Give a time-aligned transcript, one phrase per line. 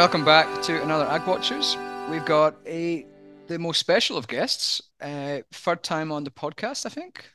[0.00, 1.76] welcome back to another Ag Watchers.
[2.08, 3.04] We've got a
[3.48, 7.28] the most special of guests, uh, third time on the podcast, I think,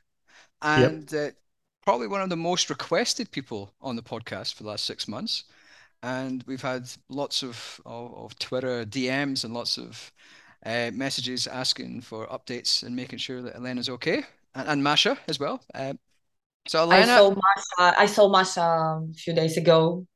[0.63, 1.29] and yep.
[1.29, 1.35] uh,
[1.83, 5.43] probably one of the most requested people on the podcast for the last six months.
[6.01, 10.11] And we've had lots of, of, of Twitter DMs and lots of
[10.65, 14.23] uh, messages asking for updates and making sure that Elena's okay,
[14.55, 15.61] and, and Masha as well.
[15.75, 15.93] Uh,
[16.67, 17.99] so Elena, I saw Masha.
[17.99, 20.07] I saw Masha a few days ago.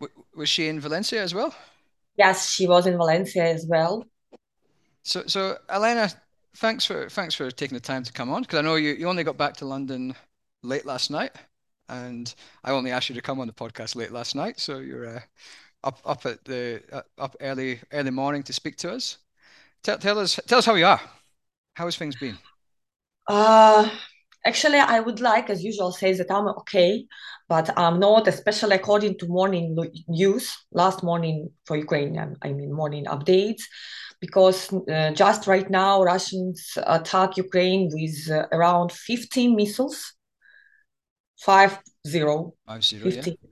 [0.00, 1.52] W- was she in Valencia as well?
[2.16, 4.04] Yes, she was in Valencia as well.
[5.02, 6.10] So, so Elena,
[6.56, 9.08] thanks for thanks for taking the time to come on because I know you, you
[9.08, 10.14] only got back to London
[10.62, 11.32] late last night,
[11.88, 12.32] and
[12.64, 14.60] I only asked you to come on the podcast late last night.
[14.60, 15.20] So you're uh,
[15.84, 19.18] up up at the uh, up early early morning to speak to us.
[19.82, 21.00] Tell, tell us tell us how you are.
[21.74, 22.38] How has things been?
[23.26, 23.88] Uh
[24.44, 27.06] actually I would like, as usual, say that I'm okay,
[27.50, 33.06] but I'm not, especially according to morning news, last morning for Ukraine, I mean morning
[33.06, 33.62] updates,
[34.20, 40.14] because uh, just right now Russians attack Ukraine with uh, around 15 missiles,
[41.40, 43.36] five zero, five zero 15.
[43.42, 43.49] Yeah.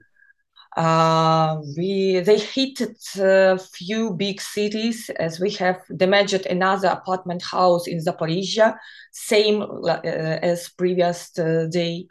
[0.79, 2.79] Uh, we they hit
[3.19, 8.77] a few big cities as we have damaged another apartment house in Zaporizhia,
[9.11, 12.07] same uh, as previous uh, day.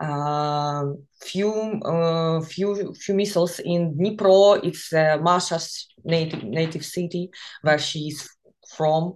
[0.00, 0.86] Uh,
[1.22, 1.52] few
[1.84, 4.58] uh, few few missiles in Dnipro.
[4.64, 7.30] It's Masha's native native city
[7.62, 8.28] where she's
[8.76, 9.14] from.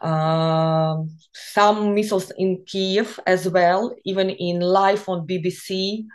[0.00, 0.96] Uh,
[1.34, 6.06] some missiles in Kiev as well, even in live on BBC.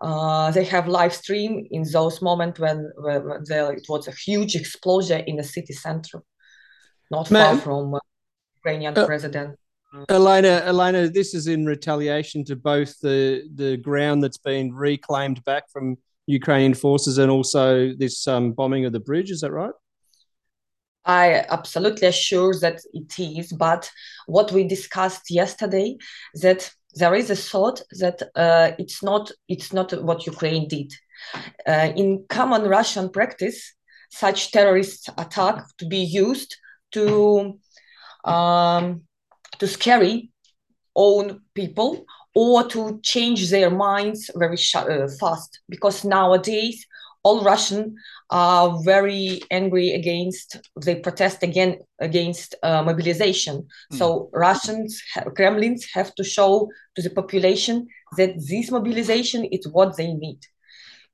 [0.00, 4.54] Uh, they have live stream in those moments when, when there, it was a huge
[4.54, 6.22] explosion in the city center,
[7.10, 7.98] not far from uh,
[8.58, 9.56] Ukrainian uh, president.
[10.10, 15.70] Elena, Elena, this is in retaliation to both the the ground that's been reclaimed back
[15.70, 19.30] from Ukrainian forces and also this um, bombing of the bridge.
[19.30, 19.72] Is that right?
[21.06, 23.52] I absolutely assure that it is.
[23.52, 23.90] But
[24.26, 25.96] what we discussed yesterday
[26.34, 30.92] that there is a thought that uh, it's not it's not what Ukraine did.
[31.66, 33.74] Uh, in common Russian practice,
[34.10, 36.56] such terrorist attack to be used
[36.92, 37.58] to
[38.24, 39.02] um,
[39.58, 40.30] to scary
[40.94, 42.04] own people
[42.34, 46.86] or to change their minds very sh- uh, fast because nowadays
[47.26, 47.82] all Russian
[48.30, 50.48] are very angry against
[50.84, 51.72] they protest again
[52.08, 53.56] against uh, mobilization.
[53.92, 53.98] Mm.
[53.98, 54.06] so
[54.48, 54.90] russians
[55.38, 56.52] kremlins have to show
[56.94, 57.76] to the population
[58.18, 60.40] that this mobilization is what they need.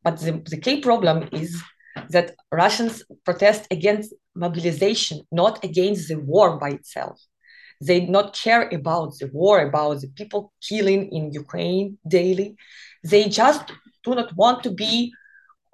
[0.05, 1.51] But the, the key problem is
[2.15, 2.27] that
[2.63, 2.95] russians
[3.29, 4.09] protest against
[4.47, 7.17] mobilization not against the war by itself.
[7.89, 12.49] They not care about the war about the people killing in ukraine daily.
[13.13, 13.65] They just
[14.05, 14.95] do not want to be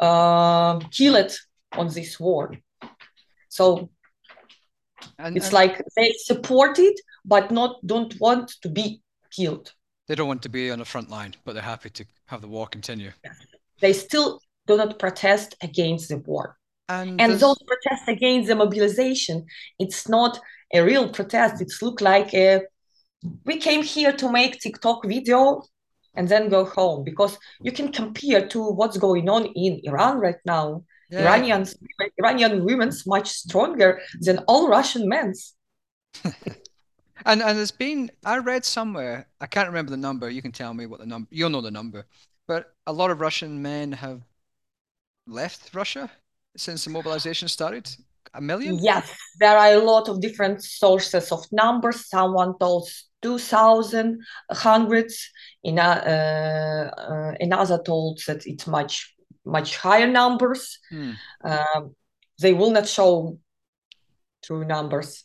[0.00, 1.32] uh, killed
[1.72, 2.54] on this war.
[3.48, 3.90] So
[5.18, 9.72] and, it's and like they support it, but not don't want to be killed.
[10.06, 12.48] They don't want to be on the front line, but they're happy to have the
[12.48, 13.12] war continue.
[13.80, 16.56] They still do not protest against the war.
[16.88, 19.44] And, and those protests against the mobilization,
[19.78, 20.40] it's not
[20.72, 21.60] a real protest.
[21.60, 22.62] It's look like a,
[23.44, 25.62] we came here to make TikTok video
[26.18, 30.42] and then go home because you can compare to what's going on in Iran right
[30.44, 30.82] now.
[31.10, 31.20] Yeah.
[31.20, 31.76] Iranians,
[32.18, 35.54] Iranian women's much stronger than all Russian men's.
[36.24, 40.28] and and there's been I read somewhere I can't remember the number.
[40.28, 41.28] You can tell me what the number.
[41.30, 42.04] You'll know the number,
[42.48, 44.20] but a lot of Russian men have
[45.26, 46.10] left Russia
[46.56, 47.88] since the mobilization started.
[48.34, 48.78] A million?
[48.78, 52.08] Yes, there are a lot of different sources of numbers.
[52.08, 52.88] Someone told
[53.22, 55.30] 2,000 hundreds.
[55.64, 60.78] In, uh, uh, another told that it's much much higher numbers.
[60.90, 61.12] Hmm.
[61.42, 61.94] Um,
[62.40, 63.38] they will not show
[64.44, 65.24] true numbers,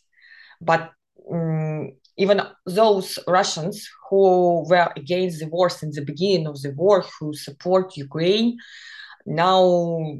[0.60, 0.92] but
[1.30, 7.04] um, even those Russians who were against the war since the beginning of the war,
[7.18, 8.56] who support Ukraine,
[9.26, 10.18] now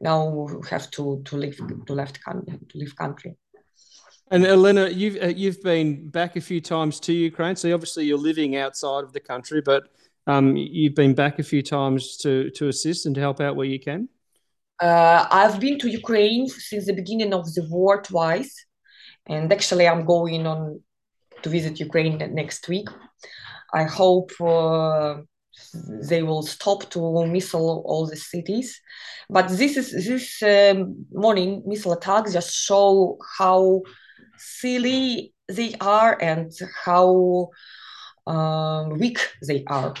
[0.00, 3.36] now have to to leave to left country to leave country.
[4.30, 8.18] And Elena, you've uh, you've been back a few times to Ukraine, so obviously you're
[8.18, 9.88] living outside of the country, but
[10.26, 13.66] um, you've been back a few times to to assist and to help out where
[13.66, 14.08] you can.
[14.80, 18.52] Uh, I've been to Ukraine since the beginning of the war twice,
[19.26, 20.80] and actually I'm going on
[21.42, 22.88] to visit Ukraine next week.
[23.72, 25.18] I hope uh,
[26.10, 28.80] they will stop to missile all the cities,
[29.28, 33.82] but this is this um, morning missile attacks just show how
[34.36, 36.52] silly they are and
[36.84, 37.48] how
[38.26, 39.94] um, weak they are.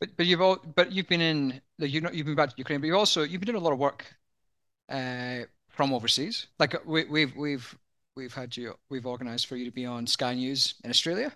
[0.00, 2.80] But but you've all but you've been in you know you've been back to Ukraine,
[2.80, 4.06] but you've also you've been doing a lot of work
[4.88, 6.46] uh, from overseas.
[6.58, 7.78] Like we, we've we've
[8.16, 11.32] we've had you we've organised for you to be on Sky News in Australia,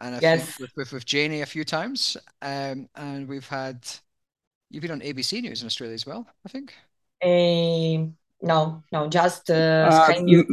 [0.00, 0.44] and I yes.
[0.44, 3.86] think with, with, with Janie a few times, um, and we've had
[4.70, 6.26] you've been on ABC News in Australia as well.
[6.44, 6.74] I think.
[7.22, 10.46] Um, no, no, just uh, uh, Sky News.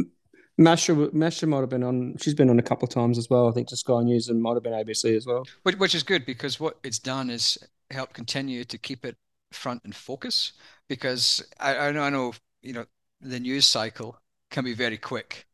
[0.58, 2.16] Masha, Masha might have been on.
[2.20, 3.48] She's been on a couple of times as well.
[3.48, 5.44] I think to Sky News and might have been ABC as well.
[5.62, 7.58] Which, which is good because what it's done is
[7.90, 9.16] help continue to keep it
[9.52, 10.52] front and focus.
[10.88, 12.84] Because I, I know, I know, you know,
[13.20, 14.18] the news cycle
[14.50, 15.46] can be very quick,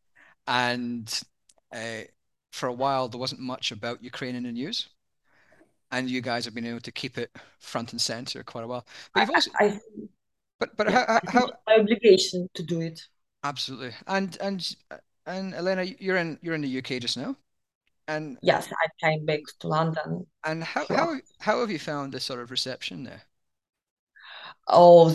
[0.46, 1.08] and
[1.73, 2.02] uh,
[2.58, 4.88] for a while there wasn't much about Ukraine in the news,
[5.90, 8.87] and you guys have been able to keep it front and center quite a while.
[9.14, 9.81] But you've also, I,
[10.58, 13.00] but but yeah, how, how my obligation to do it.
[13.44, 13.93] Absolutely.
[14.06, 14.76] And and
[15.26, 17.37] and Elena, you're in you're in the UK just now.
[18.08, 20.26] And yes, I came back to London.
[20.44, 23.22] And how how how have you found this sort of reception there?
[24.66, 25.14] Oh,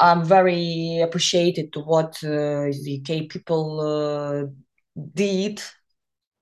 [0.00, 4.46] I'm very appreciated to what uh, the UK people uh,
[5.14, 5.60] did,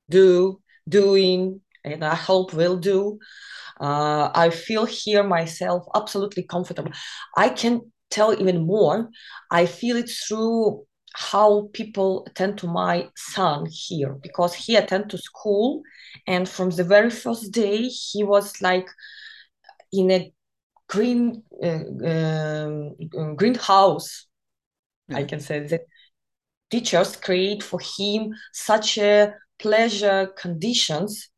[0.09, 3.19] do, doing, and I hope will do.
[3.81, 6.93] Uh, I feel here myself absolutely comfortable.
[7.37, 9.11] I can tell even more.
[9.51, 10.85] I feel it through
[11.15, 15.83] how people attend to my son here because he attend to school
[16.27, 18.89] and from the very first day he was like
[19.93, 20.33] in a
[20.89, 22.91] green uh, uh,
[23.37, 24.27] greenhouse
[25.11, 25.83] i can say that
[26.71, 31.31] teachers create for him such a pleasure conditions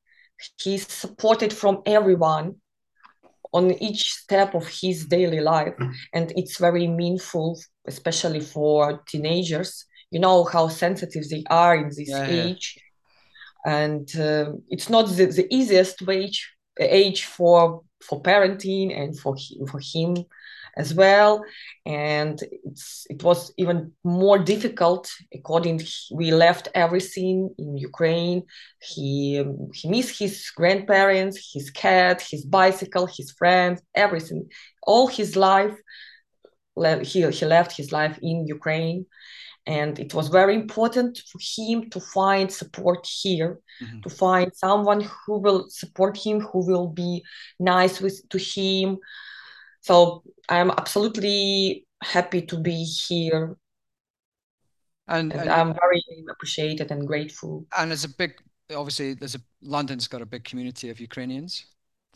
[0.63, 2.57] he's supported from everyone
[3.53, 5.75] on each step of his daily life.
[6.13, 9.87] And it's very meaningful especially for teenagers.
[10.11, 12.75] You know how sensitive they are in this yeah, age.
[12.77, 13.85] Yeah.
[13.85, 19.37] and uh, it's not the, the easiest age age for for parenting and for
[19.71, 20.11] for him
[20.77, 21.45] as well.
[21.87, 25.83] And it's it was even more difficult according
[26.13, 28.43] we left everything in ukraine.
[28.81, 34.49] He um, he missed his grandparents his cat his bicycle his friends everything.
[34.83, 35.77] All his life
[37.03, 39.07] he, he left his life in ukraine.
[39.67, 44.01] And it was very important for him to find support here mm-hmm.
[44.01, 47.25] to find someone who will support him who will be
[47.59, 48.99] nice with to him
[49.85, 53.55] so I'm absolutely happy to be here.
[55.09, 57.67] And, and, and I'm very appreciated and grateful.
[57.77, 58.33] And there's a big,
[58.75, 61.67] obviously, there's a London's got a big community of Ukrainians.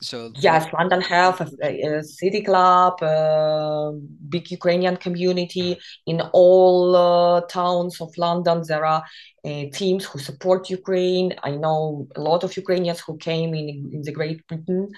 [0.01, 3.93] So yes, London have a, a city club, a
[4.29, 8.63] big Ukrainian community in all uh, towns of London.
[8.67, 9.03] There are
[9.45, 11.35] uh, teams who support Ukraine.
[11.43, 14.89] I know a lot of Ukrainians who came in in the Great Britain,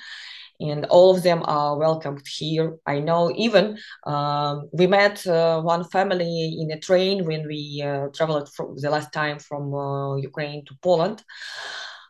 [0.60, 2.76] and all of them are welcomed here.
[2.86, 8.08] I know even um, we met uh, one family in a train when we uh,
[8.14, 11.24] traveled from the last time from uh, Ukraine to Poland.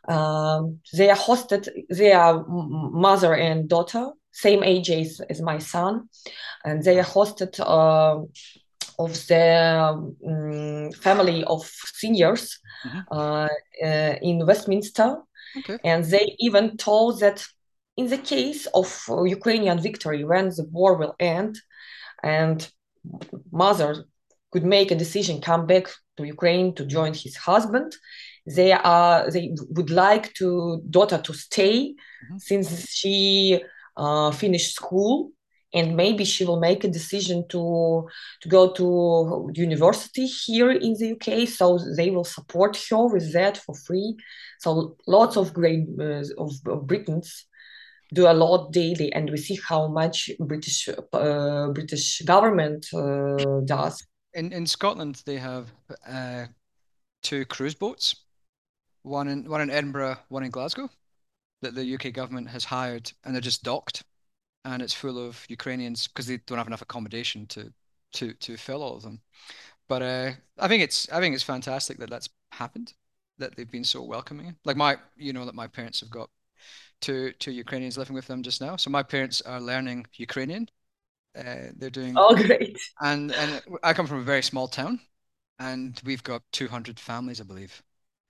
[0.07, 6.09] Um, they are hosted, they are mother and daughter, same age as, as my son,
[6.65, 8.23] and they are hosted uh,
[8.97, 12.99] of the um, family of seniors mm-hmm.
[13.11, 13.47] Uh,
[13.83, 15.17] uh, in Westminster.
[15.57, 15.77] Okay.
[15.83, 17.45] And they even told that
[17.97, 18.87] in the case of
[19.25, 21.59] Ukrainian victory, when the war will end,
[22.23, 22.67] and
[23.51, 24.05] mother
[24.51, 25.87] could make a decision, come back
[26.17, 27.95] to Ukraine to join his husband,
[28.45, 32.37] they are they would like to daughter to stay mm-hmm.
[32.37, 33.61] since she
[33.97, 35.31] uh, finished school.
[35.73, 38.09] And maybe she will make a decision to
[38.41, 43.57] to go to university here in the UK so they will support her with that
[43.57, 44.17] for free.
[44.59, 47.45] So lots of great uh, of, of Britons
[48.13, 54.05] do a lot daily, and we see how much British uh, British government uh, does.
[54.33, 55.71] In in Scotland, they have
[56.05, 56.47] uh,
[57.21, 58.15] two cruise boats,
[59.03, 60.89] one in one in Edinburgh, one in Glasgow,
[61.61, 64.03] that the UK government has hired, and they're just docked,
[64.65, 67.73] and it's full of Ukrainians because they don't have enough accommodation to
[68.13, 69.21] to to fill all of them.
[69.87, 72.93] But uh, I think it's I think it's fantastic that that's happened,
[73.39, 74.55] that they've been so welcoming.
[74.65, 76.29] Like my, you know, that my parents have got
[77.01, 78.75] two two Ukrainians living with them just now.
[78.75, 80.69] So my parents are learning Ukrainian.
[81.37, 82.13] Uh, they're doing.
[82.17, 82.77] Oh, great!
[83.01, 84.99] And and I come from a very small town,
[85.59, 87.81] and we've got 200 families, I believe,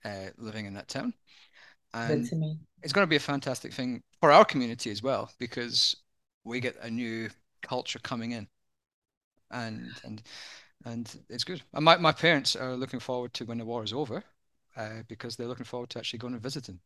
[0.04, 1.14] uh, living in that town.
[1.94, 2.30] And
[2.82, 5.96] it's going to be a fantastic thing for our community as well because
[6.44, 7.28] we get a new
[7.62, 8.48] culture coming in,
[9.50, 10.22] and and
[10.84, 11.62] and it's good.
[11.74, 14.24] And my my parents are looking forward to when the war is over,
[14.76, 16.80] uh, because they're looking forward to actually going and visiting.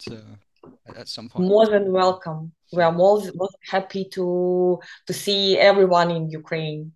[0.00, 0.18] So
[0.96, 1.48] at some point?
[1.48, 2.52] More than welcome.
[2.72, 6.92] We are more, more happy to to see everyone in Ukraine.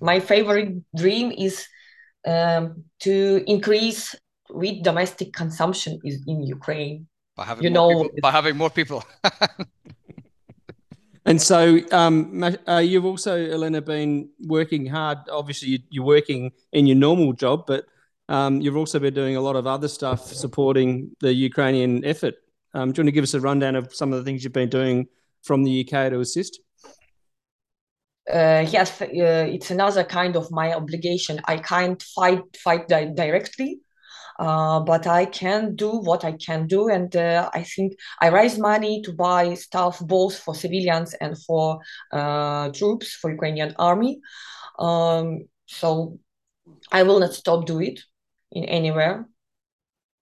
[0.00, 1.66] my favorite dream is
[2.24, 4.14] um, to increase
[4.54, 7.06] wheat domestic consumption is in Ukraine.
[7.36, 9.04] By having you know, people, by having more people.
[11.24, 15.18] and so um, uh, you've also, Elena, been working hard.
[15.30, 17.86] Obviously, you're working in your normal job, but
[18.28, 22.34] um, you've also been doing a lot of other stuff supporting the Ukrainian effort.
[22.74, 24.52] Um, do you want to give us a rundown of some of the things you've
[24.52, 25.06] been doing
[25.42, 26.60] from the UK to assist?
[28.30, 31.40] uh, yes, uh, it's another kind of my obligation.
[31.46, 33.80] I can't fight fight di- directly,
[34.42, 38.58] uh, but I can do what I can do, and uh, I think I raise
[38.58, 41.78] money to buy stuff both for civilians and for
[42.10, 44.20] uh, troops for Ukrainian army.
[44.80, 46.18] Um, so
[46.90, 48.00] I will not stop do it
[48.50, 49.28] in anywhere.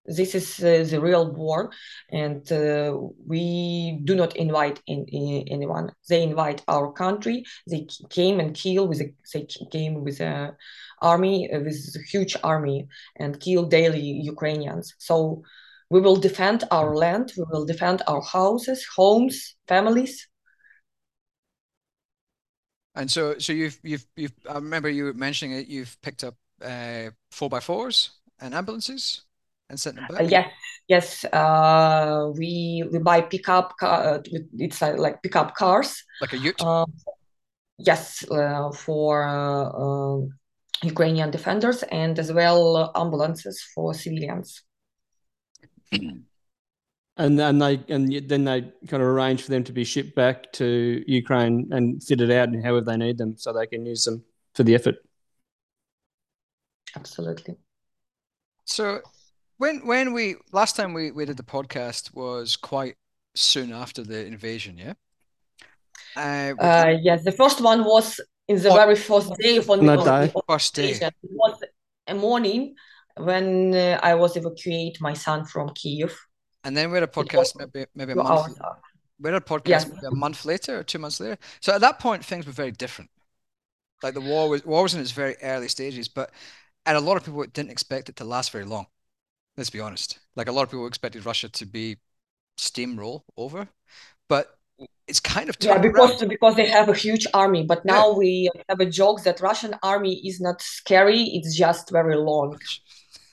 [0.04, 1.70] This is uh, the real war.
[2.10, 5.92] And uh, we do not invite in, in, anyone.
[6.08, 7.44] They invite our country.
[7.70, 10.56] They came and kill with a, they came with a
[11.00, 15.42] army uh, with a huge army and kill daily ukrainians so
[15.90, 20.28] we will defend our land we will defend our houses homes families
[22.95, 27.11] and so so you've you've you've i remember you mentioning it you've picked up uh
[27.30, 29.23] four by fours and ambulances
[29.71, 30.21] and send them back?
[30.21, 30.52] Uh, yes,
[30.88, 31.25] yes.
[31.33, 33.76] Uh, we we buy pickup.
[33.78, 34.19] Car, uh,
[34.59, 36.02] it's uh, like pickup cars.
[36.21, 36.61] Like a Ute.
[36.61, 36.92] Um,
[37.78, 40.26] yes, uh, for uh,
[40.82, 44.62] Ukrainian defenders and as well ambulances for civilians.
[45.92, 50.52] and then they and then they kind of arrange for them to be shipped back
[50.54, 54.25] to Ukraine and fitted out and however they need them, so they can use them
[54.54, 54.96] for the effort.
[56.96, 57.56] Absolutely.
[58.64, 59.00] So
[59.58, 62.96] when when we last time we, we did the podcast was quite
[63.34, 64.94] soon after the invasion, yeah.
[66.16, 68.20] Uh, uh yes, the first one was
[68.50, 70.90] in the very first day of the, first day.
[70.90, 71.62] It was
[72.09, 72.75] a morning
[73.16, 76.12] when uh, I was evacuate my son from Kiev.
[76.64, 78.59] And then we had a podcast maybe maybe a month.
[79.21, 79.88] We had a podcast yes.
[79.88, 81.38] maybe a month later or two months later.
[81.61, 83.11] So at that point, things were very different.
[84.02, 86.30] Like the war was war was in its very early stages, but
[86.87, 88.87] and a lot of people didn't expect it to last very long.
[89.57, 90.19] Let's be honest.
[90.35, 91.99] Like a lot of people expected Russia to be
[92.59, 93.69] steamroll over,
[94.28, 94.60] but
[95.06, 97.64] it's kind of yeah because because they have a huge army.
[97.64, 98.18] But now yeah.
[98.18, 102.58] we have a joke that Russian army is not scary; it's just very long.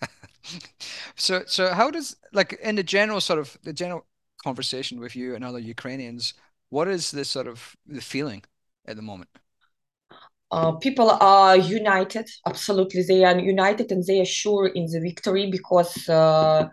[1.16, 4.06] so so how does like in the general sort of the general
[4.44, 6.34] conversation with you and other Ukrainians,
[6.70, 8.44] what is the sort of the feeling
[8.86, 9.30] at the moment?
[10.50, 15.52] Uh, people are united absolutely they are united and they are sure in the victory
[15.52, 16.66] because uh,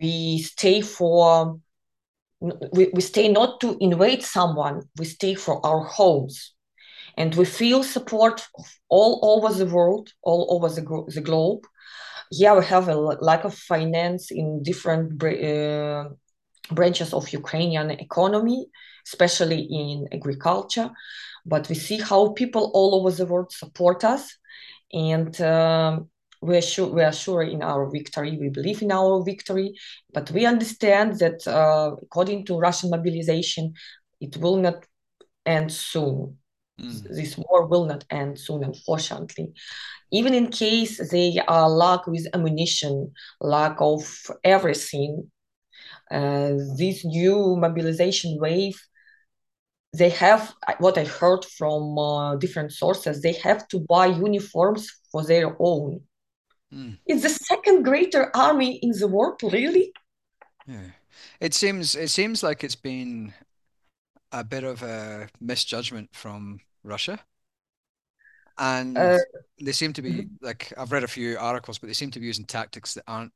[0.00, 1.60] we stay for
[2.72, 6.54] we, we stay not to invade someone we stay for our homes.
[7.16, 8.46] And we feel support
[8.88, 11.60] all over the world all over the, the globe.
[12.30, 16.08] Yeah we have a lack of finance in different uh,
[16.70, 18.66] branches of ukrainian economy
[19.06, 20.90] especially in agriculture.
[21.44, 24.36] But we see how people all over the world support us.
[24.92, 26.08] And um,
[26.42, 29.72] we are sure we are sure in our victory we believe in our victory
[30.12, 33.72] but we understand that uh, according to russian mobilization
[34.20, 34.84] it will not
[35.46, 36.36] end soon
[36.80, 37.02] mm.
[37.14, 39.52] this war will not end soon unfortunately
[40.10, 44.02] even in case they are lack with ammunition lack of
[44.44, 45.30] everything
[46.10, 48.78] uh, this new mobilization wave
[49.94, 53.20] they have what I heard from uh, different sources.
[53.20, 56.00] They have to buy uniforms for their own.
[56.72, 56.98] Mm.
[57.06, 59.92] It's the second greater army in the world, really.
[60.66, 60.92] Yeah,
[61.40, 63.34] it seems it seems like it's been
[64.30, 67.20] a bit of a misjudgment from Russia,
[68.58, 69.18] and uh,
[69.60, 70.44] they seem to be mm-hmm.
[70.44, 73.32] like I've read a few articles, but they seem to be using tactics that aren't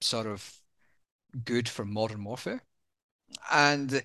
[0.00, 0.52] sort of
[1.44, 2.62] good for modern warfare,
[3.52, 4.02] and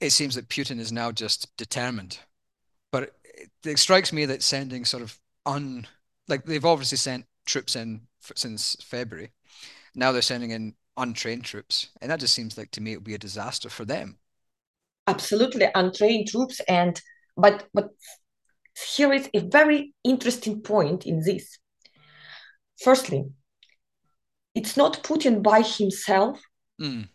[0.00, 2.18] it seems that Putin is now just determined.
[2.92, 5.86] But it, it strikes me that sending sort of un
[6.28, 8.02] like they've obviously sent troops in
[8.34, 9.32] since February.
[9.94, 13.04] Now they're sending in untrained troops, and that just seems like to me it would
[13.04, 14.18] be a disaster for them.
[15.06, 17.00] Absolutely, untrained troops, and
[17.36, 17.90] but but
[18.96, 21.58] here is a very interesting point in this.
[22.82, 23.24] Firstly,
[24.54, 26.40] it's not Putin by himself.
[26.80, 27.08] Mm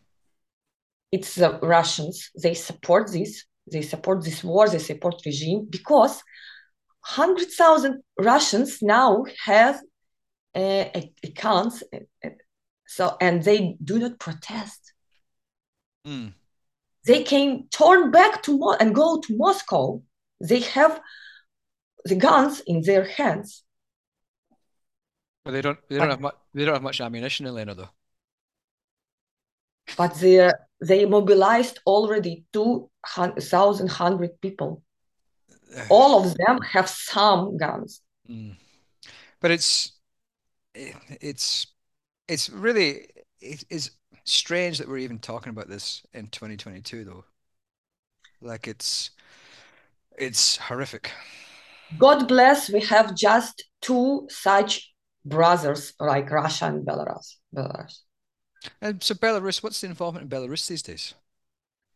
[1.15, 2.29] it's the Russians.
[2.43, 3.45] They support this.
[3.71, 4.67] They support this war.
[4.67, 6.21] They support regime because
[6.99, 9.79] hundred thousand Russians now have
[10.55, 10.85] uh.
[10.93, 12.29] Uh,
[12.87, 14.93] so and they do not protest.
[16.05, 16.33] Mm.
[17.05, 20.01] They came turn back to Mo- and go to Moscow.
[20.39, 21.01] They have
[22.03, 23.63] the guns in their hands.
[25.43, 25.79] But they don't.
[25.89, 26.35] They don't have much.
[26.53, 27.89] They don't have much ammunition, Elena, though.
[29.97, 34.81] But they they mobilized already two thousand hundred people.
[35.89, 38.01] All of them have some guns.
[38.29, 38.55] Mm.
[39.39, 39.94] But it's
[40.75, 41.67] it's
[42.27, 43.07] it's really
[43.39, 43.91] it is
[44.23, 47.25] strange that we're even talking about this in 2022 though.
[48.41, 49.11] Like it's
[50.17, 51.11] it's horrific.
[51.97, 54.91] God bless we have just two such
[55.23, 57.99] brothers like russia and belarus belarus.
[58.81, 61.13] And so belarus what's the involvement in belarus these days?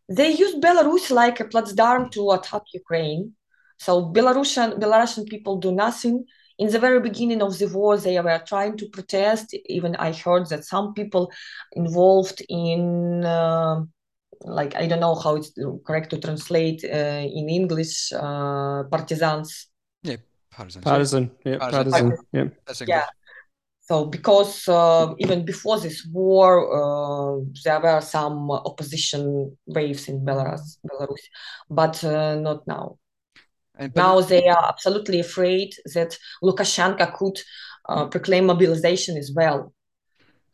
[0.07, 3.33] They use belarus like a platform to attack ukraine.
[3.77, 6.25] So belarusian belarusian people do nothing
[6.59, 9.55] in the very beginning of the war, they were trying to protest.
[9.65, 11.31] Even I heard that some people
[11.71, 13.81] involved in, uh,
[14.41, 15.51] like, I don't know how it's
[15.87, 19.67] correct to translate uh, in English, uh, partisans.
[20.03, 20.17] Yeah,
[20.51, 20.83] partisans.
[20.83, 21.31] Partisan.
[21.45, 22.09] Yeah, partisan.
[22.09, 22.85] partisan.
[22.87, 22.95] Yeah.
[22.95, 23.05] Yeah.
[23.81, 30.77] So because uh, even before this war, uh, there were some opposition waves in Belarus,
[30.85, 31.23] Belarus,
[31.69, 32.99] but uh, not now.
[33.79, 37.39] And, now they are absolutely afraid that Lukashenko could
[37.88, 39.74] uh, proclaim mobilization as well.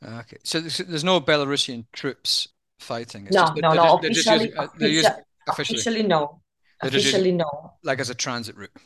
[0.04, 2.48] Okay, so there's no Belarusian troops
[2.80, 3.26] fighting.
[3.26, 4.00] It's no, just, no, no.
[4.04, 5.12] Just, officially, using,
[5.48, 6.42] officially, officially, no.
[6.82, 7.74] Officially, no.
[7.84, 8.78] Like as a transit route.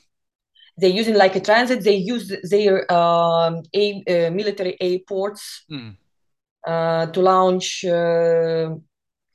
[0.77, 1.83] They're using like a transit.
[1.83, 5.97] They use their um, a, uh, military airports mm.
[6.65, 8.69] uh, to launch uh,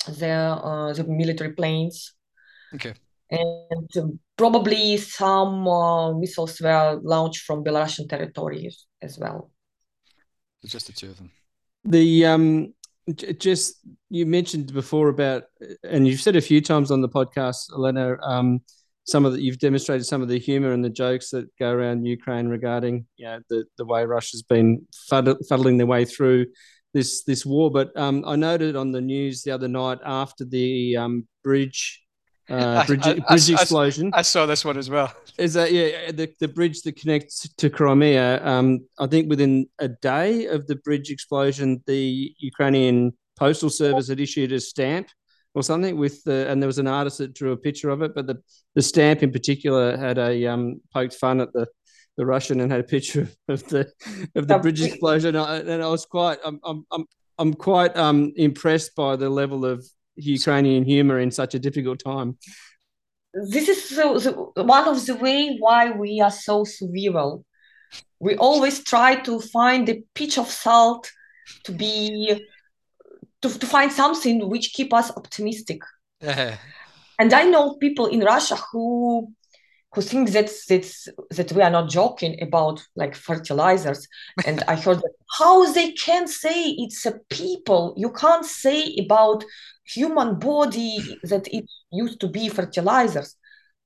[0.09, 2.15] their uh, the military planes.
[2.75, 2.95] Okay
[3.31, 9.51] and probably some uh, missiles were launched from Belarusian territories as well.
[10.65, 11.31] just the two of them.
[11.85, 12.75] The um,
[13.39, 15.45] just you mentioned before about,
[15.83, 18.17] and you've said a few times on the podcast, Elena.
[18.23, 18.61] Um,
[19.07, 22.07] some of the you've demonstrated some of the humor and the jokes that go around
[22.07, 26.47] Ukraine regarding you know the the way Russia's been fuddling their way through
[26.95, 27.71] this this war.
[27.71, 32.04] But um, I noted on the news the other night after the um, bridge
[32.51, 34.11] uh, bridge, I, I, bridge I, explosion.
[34.13, 35.13] I, saw this one as well.
[35.39, 38.45] Is that yeah the, the bridge that connects to Crimea?
[38.45, 44.21] Um, I think within a day of the bridge explosion, the Ukrainian postal service had
[44.21, 45.09] issued a stamp
[45.55, 48.15] or something with the and there was an artist that drew a picture of it,
[48.15, 48.43] but the
[48.75, 51.67] the stamp in particular had a um poked fun at the
[52.17, 53.91] the Russian and had a picture of the
[54.35, 57.07] of the bridge explosion, and I, and I was quite I'm I'm I'm
[57.39, 59.85] I'm quite um impressed by the level of
[60.17, 62.39] Ukrainian humor in such a difficult time.
[63.33, 67.45] This is the, the, one of the way why we are so survival.
[68.21, 71.11] We always try to find the pitch of salt
[71.65, 72.41] to be
[73.43, 75.81] to, to find something which keep us optimistic.
[76.21, 76.59] and
[77.19, 79.33] I know people in Russia who
[79.95, 84.07] who think that that's that we are not joking about like fertilizers.
[84.47, 87.95] And i heard that how they can say it's a people.
[87.97, 89.45] You can't say about
[89.85, 93.37] human body that it used to be fertilizers.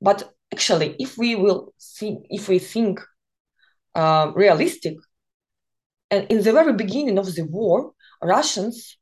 [0.01, 3.01] But actually if we will think if we think
[3.95, 4.97] uh, realistic
[6.11, 7.93] and in the very beginning of the war
[8.23, 8.97] russians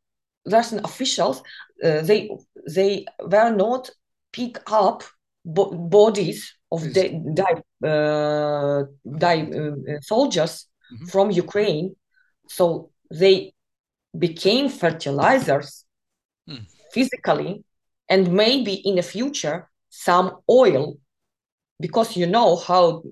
[0.51, 1.43] russian officials
[1.85, 2.31] uh, they
[2.69, 3.91] they were not
[4.33, 5.05] pick up
[5.45, 8.85] bo- bodies of the die, uh,
[9.19, 11.07] die uh, soldiers mm-hmm.
[11.07, 11.95] from Ukraine.
[12.49, 13.55] So they
[14.17, 15.85] became fertilizers
[16.49, 16.65] mm.
[16.93, 17.65] physically,
[18.09, 20.99] and maybe in the future some oil,
[21.81, 23.03] because you know how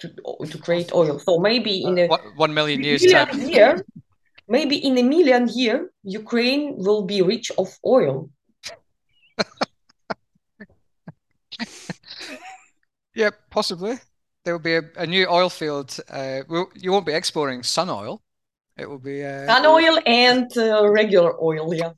[0.00, 0.08] to
[0.46, 1.18] to create oil.
[1.18, 3.84] So maybe in a uh, one million years million year,
[4.48, 8.30] maybe in a million year, Ukraine will be rich of oil.
[13.18, 13.98] Yeah, possibly.
[14.44, 15.98] There will be a, a new oil field.
[16.08, 18.22] Uh, we'll, you won't be exporting sun oil.
[18.76, 21.74] It will be uh, sun oil and uh, regular oil.
[21.74, 21.94] Yeah.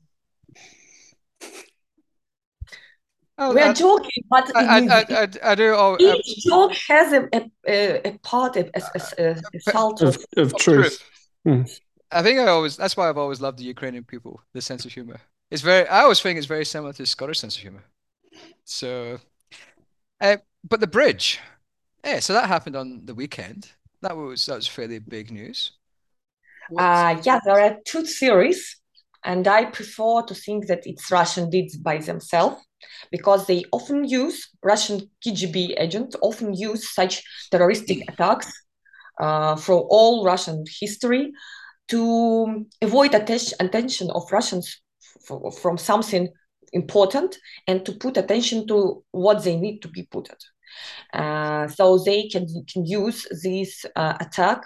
[3.37, 5.75] Oh, we are joking, but I, I, I, I do.
[5.75, 7.29] Oh, each joke has a,
[7.67, 11.07] a, a part of a, a, a salt of, of, of truth.
[11.45, 11.61] Hmm.
[12.11, 12.77] I think I always.
[12.77, 14.41] That's why I've always loved the Ukrainian people.
[14.53, 15.21] The sense of humor.
[15.51, 15.87] It's very.
[15.87, 17.83] I always think it's very similar to the Scottish sense of humor.
[18.65, 19.19] So,
[20.19, 21.39] uh, but the bridge,
[22.03, 22.19] yeah.
[22.19, 23.71] So that happened on the weekend.
[24.01, 25.71] That was that was fairly big news.
[26.77, 28.77] Uh, yeah, there are two theories,
[29.23, 32.61] and I prefer to think that it's Russian deeds by themselves
[33.11, 38.51] because they often use Russian KGB agents often use such terroristic attacks
[39.19, 41.31] uh, from all Russian history
[41.89, 44.81] to avoid attention, attention of Russians
[45.61, 46.29] from something
[46.73, 50.43] important and to put attention to what they need to be put at.
[51.13, 54.63] Uh, so they can can use this uh, attack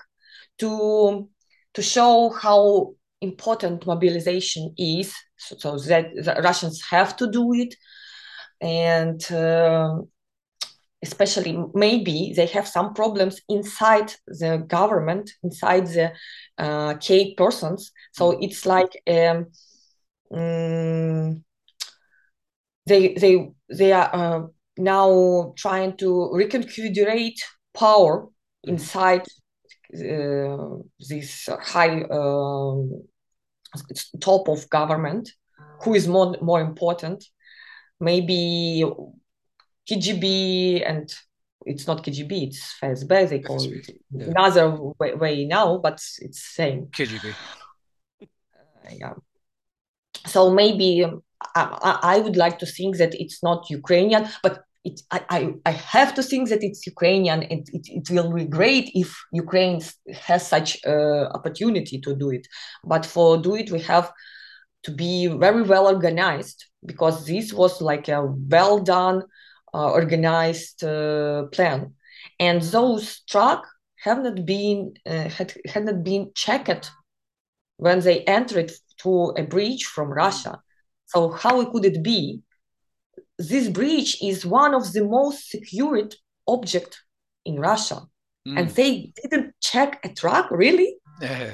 [0.60, 1.30] to
[1.74, 5.14] to show how important mobilization is.
[5.38, 7.76] So, so that the Russians have to do it,
[8.62, 9.98] and uh,
[11.02, 16.14] especially maybe they have some problems inside the government, inside the
[16.58, 17.92] uh, K persons.
[18.14, 19.48] So it's like um,
[20.32, 21.44] um,
[22.86, 24.42] they they they are uh,
[24.78, 27.40] now trying to reconfigurate
[27.74, 28.72] power mm-hmm.
[28.72, 29.26] inside
[29.94, 33.04] uh, this high um,
[34.20, 35.32] top of government.
[35.84, 37.24] Who is more more important?
[38.00, 38.84] Maybe
[39.90, 41.14] KGB and
[41.66, 43.30] it's not KGB, it's FSB.
[43.30, 44.26] They call it yeah.
[44.26, 46.88] another way, way, now, but it's same.
[46.88, 47.34] KGB.
[48.22, 48.26] Uh,
[48.92, 49.14] yeah.
[50.28, 51.24] So maybe um,
[51.56, 56.14] I, I, would like to think that it's not Ukrainian, but it, I, I, have
[56.16, 57.44] to think that it's Ukrainian.
[57.44, 59.82] It, it, it will be great if Ukraine
[60.14, 62.48] has such uh, opportunity to do it.
[62.84, 64.12] But for do it, we have
[64.84, 69.24] to be very well organized because this was like a well done
[69.74, 71.94] uh, organized uh, plan,
[72.40, 73.68] and those truck
[74.04, 76.92] have not been uh, had had not been checked
[77.78, 80.62] when they entered to a bridge from Russia.
[81.16, 82.42] So how could it be?
[83.38, 86.16] This bridge is one of the most secured
[86.48, 87.02] object
[87.46, 88.02] in Russia,
[88.48, 88.58] mm.
[88.60, 90.52] and they didn't check a truck.
[90.52, 90.98] Really?
[91.22, 91.52] Yeah.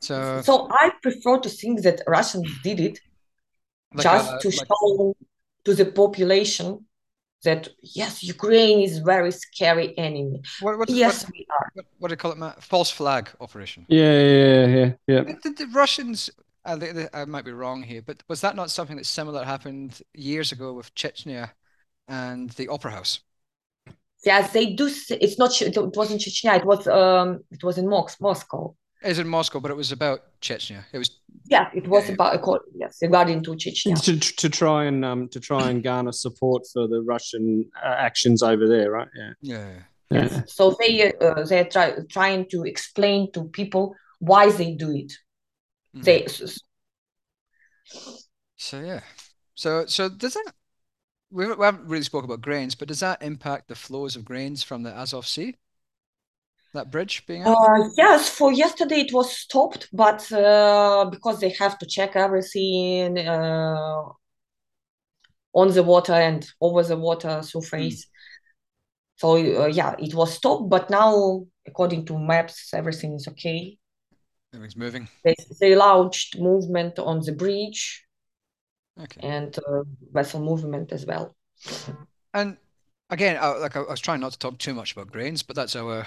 [0.00, 3.00] So, so I prefer to think that Russians did it
[3.94, 4.68] like just a, to like...
[4.68, 5.16] show
[5.64, 6.86] to the population
[7.44, 10.40] that yes, Ukraine is very scary enemy.
[10.60, 11.70] What, what, yes, what, we are.
[11.74, 12.62] What, what, do you call it, Matt?
[12.62, 13.86] False flag operation.
[13.88, 15.22] Yeah, yeah, yeah, yeah.
[15.42, 16.30] The, the Russians,
[16.66, 20.52] I, I might be wrong here, but was that not something that similar happened years
[20.52, 21.50] ago with Chechnya
[22.08, 23.20] and the Opera House?
[24.24, 24.90] Yes, they do.
[25.10, 25.60] It's not.
[25.62, 26.58] It wasn't Chechnya.
[26.58, 26.86] It was.
[26.88, 27.44] Um.
[27.50, 28.74] It was in Moscow.
[29.02, 30.84] Is in Moscow, but it was about Chechnya.
[30.92, 31.20] It was.
[31.44, 34.02] Yeah, it was yeah, about yes regarding to Chechnya.
[34.02, 38.42] To, to try and um to try and garner support for the Russian uh, actions
[38.42, 39.08] over there, right?
[39.14, 39.32] Yeah.
[39.42, 39.72] Yeah.
[40.10, 40.42] yeah.
[40.46, 45.12] So they uh, they're try, trying to explain to people why they do it.
[45.96, 46.58] Mm.
[48.56, 49.00] So yeah,
[49.54, 50.52] so so does that
[51.30, 54.82] we haven't really spoke about grains, but does that impact the flows of grains from
[54.82, 55.56] the Azov Sea?
[56.76, 61.76] that bridge being uh, yes for yesterday it was stopped but uh, because they have
[61.78, 64.02] to check everything uh,
[65.52, 68.08] on the water and over the water surface mm.
[69.16, 73.76] so uh, yeah it was stopped but now according to maps everything is okay
[74.56, 78.04] everything's moving they, they launched movement on the bridge
[79.02, 79.20] okay.
[79.22, 81.34] and uh, vessel movement as well
[82.34, 82.56] and
[83.10, 85.76] again I, like I was trying not to talk too much about grains but that's
[85.76, 86.06] our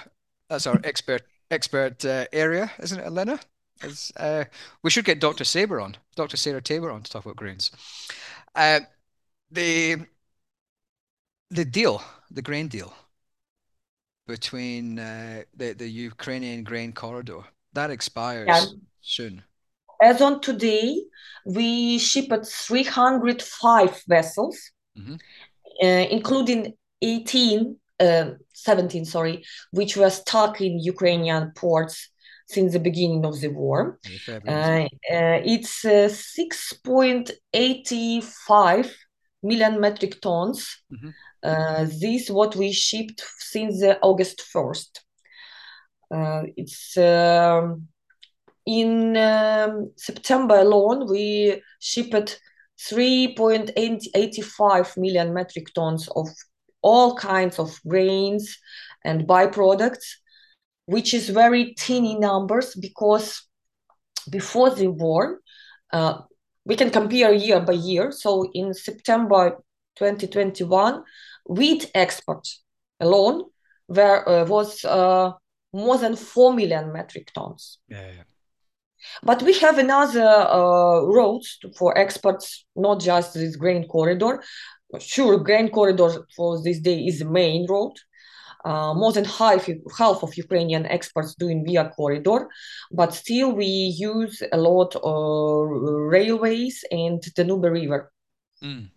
[0.49, 3.39] that's our expert expert uh, area, isn't it, Elena?
[3.81, 4.45] As, uh,
[4.83, 5.43] we should get Dr.
[5.43, 6.37] Saber on, Dr.
[6.37, 7.71] Sarah Tabor on to talk about grains.
[8.55, 8.81] Uh,
[9.51, 9.97] the
[11.49, 12.93] the deal, the grain deal
[14.27, 18.65] between uh, the the Ukrainian grain corridor that expires yeah.
[19.01, 19.43] soon.
[20.01, 21.03] As on today,
[21.45, 24.57] we shipped 305 vessels,
[24.97, 25.15] mm-hmm.
[25.81, 32.09] Uh, including 18 uh, 17, sorry, which were stuck in Ukrainian ports
[32.47, 33.99] since the beginning of the war.
[34.47, 34.87] Uh, uh,
[35.45, 38.91] it's uh, 6.85
[39.43, 40.81] million metric tons.
[40.91, 41.09] Mm-hmm.
[41.41, 44.99] Uh, this what we shipped since August 1st.
[46.11, 46.97] Uh, it's
[48.69, 52.39] in um, September alone, we shipped
[52.79, 56.27] 3.85 million metric tons of
[56.83, 58.59] all kinds of grains
[59.03, 60.17] and byproducts,
[60.85, 63.47] which is very teeny numbers because
[64.29, 65.39] before the war,
[65.91, 66.19] uh,
[66.63, 68.11] we can compare year by year.
[68.11, 69.57] So in September
[69.95, 71.03] 2021,
[71.47, 72.47] wheat export
[72.99, 73.45] alone
[73.87, 75.31] there uh, was uh,
[75.73, 77.79] more than 4 million metric tons.
[77.87, 78.23] Yeah, yeah.
[79.23, 84.41] But we have another uh, roads for exports, not just this grain corridor,
[84.99, 87.93] sure, grain corridor for this day is the main road.
[88.65, 92.49] Uh, more than half, half of Ukrainian exports doing via corridor,
[92.91, 98.11] but still we use a lot of railways and the Danube River.
[98.61, 98.89] Mm.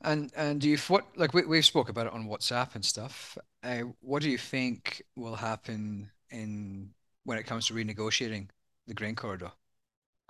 [0.00, 3.38] And and do you what like we we spoke about it on WhatsApp and stuff.
[3.62, 6.94] Uh, what do you think will happen in
[7.24, 8.48] when it comes to renegotiating
[8.86, 9.52] the grain corridor?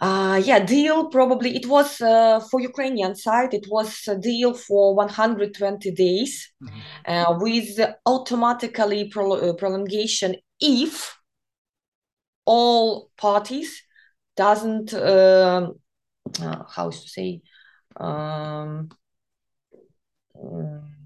[0.01, 3.53] Uh, yeah, deal probably it was uh, for Ukrainian side.
[3.53, 6.88] It was a deal for 120 days Mhm.
[7.07, 11.17] uh, with automatically pro- uh, prolongation if
[12.47, 13.83] all parties
[14.37, 15.75] doesn't um
[16.43, 17.43] uh, how to say
[17.99, 18.88] um,
[20.35, 20.98] mm,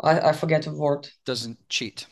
[0.00, 1.08] I, I forget the word.
[1.24, 2.06] Doesn't cheat.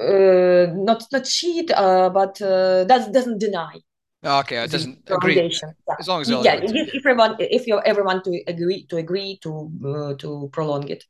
[0.00, 3.80] Uh, not not cheat, uh, but uh, does doesn't deny.
[4.24, 5.36] Oh, okay, it doesn't agree.
[5.36, 5.96] Yeah.
[6.00, 10.14] As long as yeah, if, everyone if you everyone to agree to agree to uh,
[10.18, 11.04] to prolong it.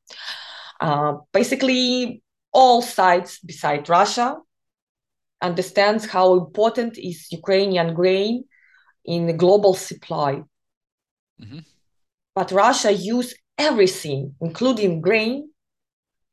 [0.81, 4.37] Uh, basically, all sides beside Russia
[5.41, 8.45] understands how important is Ukrainian grain
[9.05, 10.43] in the global supply.
[11.41, 11.65] Mhm.
[12.35, 15.51] But Russia use everything, including grain,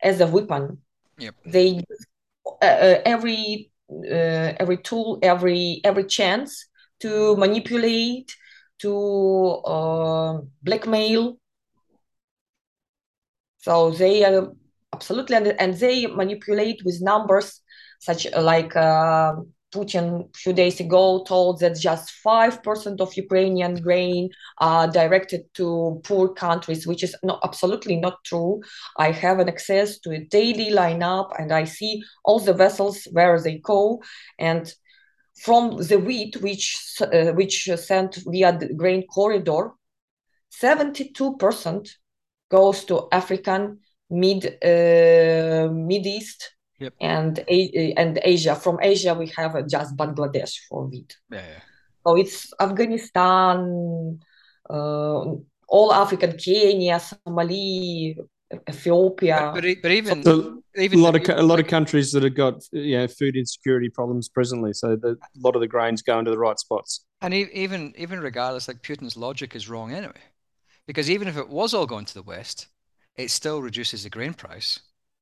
[0.01, 0.79] as a weapon.
[1.17, 1.35] Yep.
[1.45, 2.05] They use
[2.45, 6.67] uh, uh, every uh, every tool, every every chance
[6.99, 8.35] to manipulate,
[8.79, 8.93] to
[9.65, 11.37] uh, blackmail.
[13.59, 14.51] So they are
[14.93, 17.61] absolutely and, and they manipulate with numbers
[17.99, 19.35] such like uh,
[19.71, 25.41] Putin a few days ago told that just five percent of Ukrainian grain are directed
[25.55, 28.61] to poor countries, which is not absolutely not true.
[28.97, 33.39] I have an access to a daily lineup and I see all the vessels where
[33.39, 34.01] they go
[34.37, 34.73] and
[35.43, 39.71] from the wheat which uh, which sent via the grain corridor
[40.61, 41.89] 72%
[42.49, 43.79] goes to african
[44.09, 46.93] mid uh, mid east Yep.
[46.99, 47.39] and
[47.97, 51.59] and asia from asia we have just bangladesh for wheat Yeah, yeah.
[52.05, 53.57] so it's afghanistan
[54.69, 55.19] uh,
[55.67, 58.17] all african kenya somali
[58.69, 62.23] ethiopia But, but, but even So even a lot of a lot of countries that
[62.23, 64.73] have got you know food insecurity problems presently.
[64.73, 67.05] So the, a lot of the grains going to the right spots.
[67.21, 70.23] And e- even even regardless, like Putin's logic is wrong anyway,
[70.87, 72.67] because even if it was all going to the West,
[73.15, 74.79] it still reduces the grain price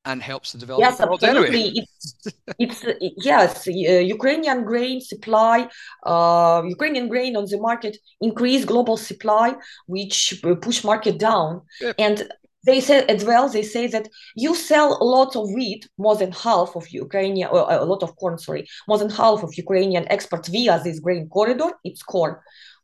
[0.10, 1.72] and helps the developing Yes, world anyway.
[1.76, 2.16] It's,
[2.58, 2.94] it's uh,
[3.32, 3.72] yes, uh,
[4.18, 5.58] Ukrainian grain supply,
[6.06, 9.48] uh, Ukrainian grain on the market increase global supply,
[9.96, 11.62] which uh, push market down.
[11.82, 11.96] Yep.
[12.06, 12.18] And
[12.66, 16.32] they say as well, they say that you sell a lot of wheat, more than
[16.32, 20.46] half of Ukrainian, or a lot of corn, sorry, more than half of Ukrainian export
[20.48, 22.36] via this grain corridor, it's corn.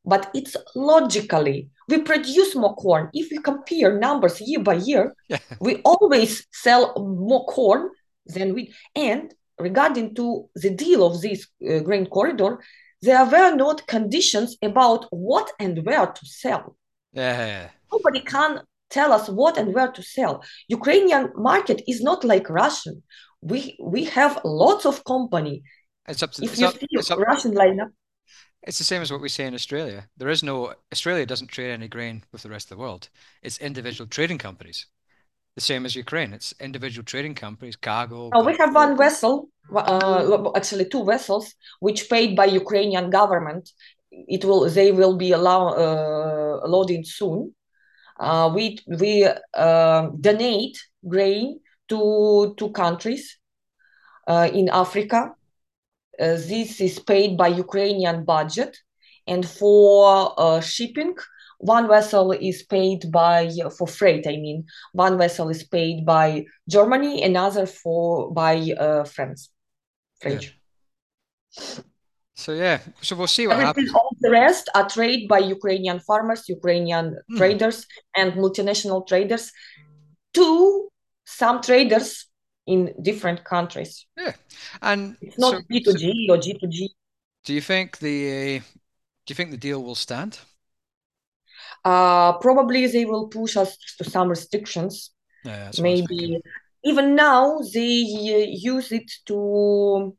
[0.06, 3.10] But it's logically, we produce more corn.
[3.14, 5.40] If we compare numbers year by year, Yeah.
[5.60, 7.90] we always sell more corn
[8.26, 12.60] than we And regarding to the deal of this uh, grain corridor,
[13.02, 16.76] there were not conditions about what and where to sell.
[17.14, 20.44] Yeah, Nobody can tell us what and where to sell.
[20.68, 23.04] Ukrainian market is not like Russian.
[23.42, 25.64] We we have lots of company.
[26.08, 27.92] it's up to If it's you up, see it's up, Russian lineup,
[28.66, 30.10] It's the same as what we say in Australia.
[30.18, 33.10] There is no Australia doesn't trade any grain with the rest of the world.
[33.44, 34.88] It's individual trading companies.
[35.56, 36.34] The same as Ukraine.
[36.34, 38.32] It's individual trading companies, cargo.
[38.32, 43.70] Uh, we have one vessel, uh, actually two vessels, which paid by Ukrainian government.
[44.12, 47.54] It will they will be allow uh, loading soon.
[48.20, 53.38] Uh, we we uh, donate grain to two countries
[54.28, 55.36] uh, in Africa.
[56.20, 58.78] Uh, this is paid by Ukrainian budget,
[59.28, 61.16] and for uh, shipping,
[61.60, 64.26] one vessel is paid by for freight.
[64.28, 69.50] I mean, one vessel is paid by Germany, another for by uh, France,
[70.22, 70.46] French.
[72.38, 73.94] So yeah, so we'll see what Everything, happens.
[73.94, 77.38] all the rest are trade by Ukrainian farmers, Ukrainian Hmm.
[77.38, 77.78] traders,
[78.20, 79.52] and multinational traders
[80.34, 80.90] to
[81.26, 82.28] some traders
[82.68, 84.06] in different countries.
[84.18, 84.34] Yeah,
[84.82, 86.94] And It's not so, B to so G or G to G.
[87.44, 88.60] do you think the
[89.26, 90.40] do you think the deal will stand?
[91.84, 95.12] Uh, probably they will push us to some restrictions.
[95.44, 96.32] Yeah, that's what I was thinking.
[96.32, 96.42] Maybe
[96.84, 100.16] even now they uh, use it to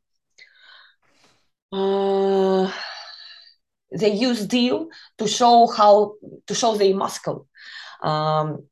[1.71, 2.71] uh,
[3.97, 6.15] they use deal to show how
[6.47, 7.47] to show their muscle.
[8.03, 8.67] Um,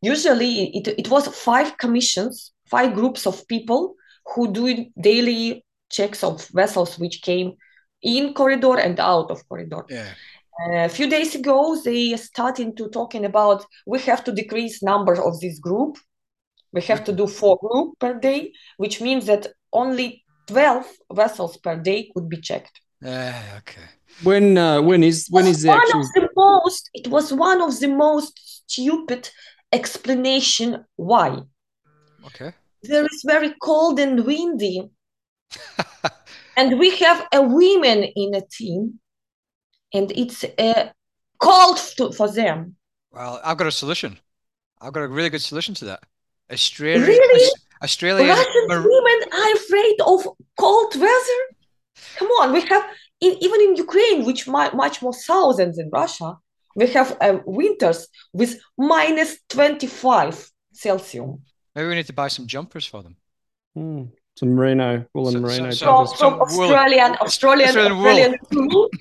[0.00, 3.82] usually it, it was five commissions, five groups of people
[4.30, 4.64] who do
[5.10, 5.64] daily
[5.96, 7.48] checks of vessels which came
[8.02, 9.82] in corridor and out of corridor.
[9.88, 10.12] Yeah.
[10.88, 11.58] a few days ago,
[11.88, 13.58] they started to talking about
[13.92, 15.92] we have to decrease number of this group.
[16.76, 18.40] We have to do four group per day,
[18.82, 20.08] which means that only
[20.46, 20.86] 12
[21.20, 22.76] vessels per day could be checked.
[23.00, 23.88] Yeah, okay.
[24.28, 27.26] When uh, when is when was is the one actual of the most it was
[27.48, 28.32] one of the most
[28.68, 29.22] stupid
[29.78, 30.68] explanation
[31.10, 31.28] why
[32.26, 32.52] Okay.
[32.88, 34.90] There is very cold and windy
[36.56, 39.00] and we have a women in a team,
[39.92, 40.92] and it's a
[41.38, 42.76] called to, for them.
[43.12, 44.18] Well, I've got a solution.
[44.80, 46.02] I've got a really good solution to that.
[46.52, 47.50] Australia, Really?
[47.82, 51.40] Australian Russian mar- women are afraid of cold weather.
[52.16, 52.84] Come on, we have
[53.20, 56.36] in, even in Ukraine, which much, much more south than in Russia,
[56.76, 61.36] we have uh, winters with minus 25 Celsius.
[61.74, 63.16] Maybe we need to buy some jumpers for them.
[63.74, 64.02] Hmm.
[64.38, 65.70] Some merino, wool and So- merino.
[65.70, 66.18] so- From, jumpers.
[66.18, 68.68] some from wool- Australian, Australian, Australian wool.
[68.68, 68.90] Wool.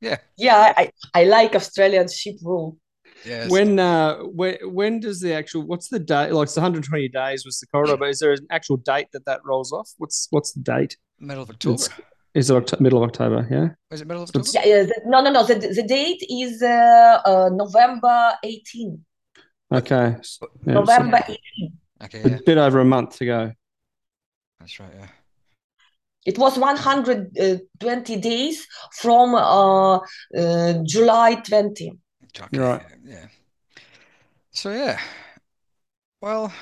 [0.00, 0.16] Yeah.
[0.36, 2.76] Yeah, I, I like Australian sheep wool.
[3.24, 3.48] Yes.
[3.48, 7.60] When uh when when does the actual what's the date like it's 120 days was
[7.60, 10.60] the corridor but is there an actual date that that rolls off what's what's the
[10.60, 11.74] date middle of October.
[11.74, 12.00] It's-
[12.34, 14.48] is it Oct- middle of October yeah Is it middle of October?
[14.54, 15.44] Yeah, yeah, the- no, no, no.
[15.46, 19.04] The, the date is uh, uh, November 18.
[19.72, 21.72] okay S- yeah, so November 18.
[22.02, 23.52] Okay, a yeah, bit over a month to go
[24.62, 24.92] that's right.
[24.96, 25.08] Yeah.
[26.24, 31.92] It was 120 days from uh, uh, July 20.
[32.24, 32.82] Okay, Right.
[33.04, 33.26] Yeah.
[34.52, 35.00] So yeah.
[36.20, 36.52] Well,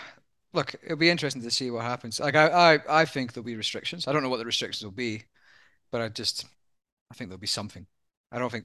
[0.55, 2.19] look, it'll be interesting to see what happens.
[2.19, 4.09] Like I, I, I think there'll be restrictions.
[4.09, 5.25] I don't know what the restrictions will be,
[5.93, 6.47] but I just,
[7.13, 7.87] I think there'll be something.
[8.33, 8.65] I don't think.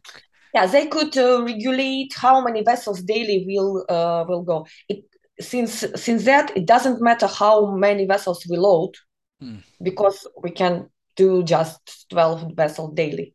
[0.54, 4.66] Yeah, they could uh, regulate how many vessels daily will uh, will go.
[4.88, 5.04] It
[5.40, 8.92] since since that it doesn't matter how many vessels we load,
[9.40, 9.58] Hmm.
[9.82, 13.34] because we can do just 12 vessels daily.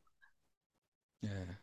[1.22, 1.56] Yeah.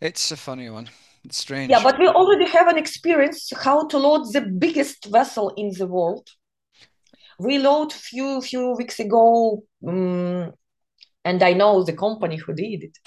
[0.00, 0.88] It's a funny one.
[1.24, 1.70] It's strange.
[1.70, 5.86] Yeah, but we already have an experience how to load the biggest vessel in the
[5.86, 6.28] world.
[7.38, 10.52] We load few few weeks ago, um,
[11.24, 12.98] and I know the company who did it.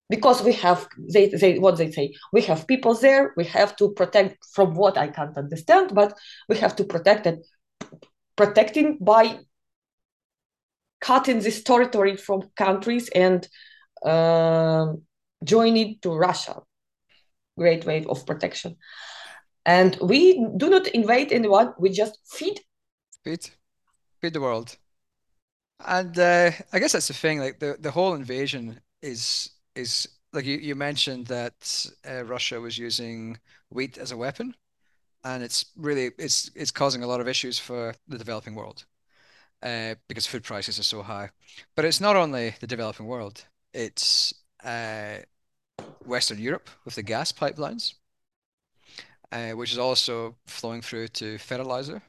[0.08, 3.92] Because we have they, they what they say, we have people there, we have to
[3.92, 6.16] protect from what I can't understand, but
[6.48, 7.44] we have to protect it
[8.36, 9.40] protecting by
[11.00, 13.48] cutting this territory from countries and
[14.04, 15.02] um
[15.42, 16.60] join it to Russia.
[17.58, 18.76] Great way of protection.
[19.64, 22.60] And we do not invade anyone, we just feed
[23.26, 23.50] feed,
[24.20, 24.76] feed the world.
[25.84, 27.40] And uh, I guess that's the thing.
[27.40, 32.76] Like the, the whole invasion is is like you, you mentioned that uh, Russia was
[32.78, 33.38] using
[33.70, 34.54] wheat as a weapon,
[35.24, 38.84] and it's really it's it's causing a lot of issues for the developing world,
[39.62, 41.30] uh, because food prices are so high.
[41.74, 45.18] But it's not only the developing world; it's uh,
[46.04, 47.94] Western Europe with the gas pipelines,
[49.32, 52.02] uh, which is also flowing through to fertilizer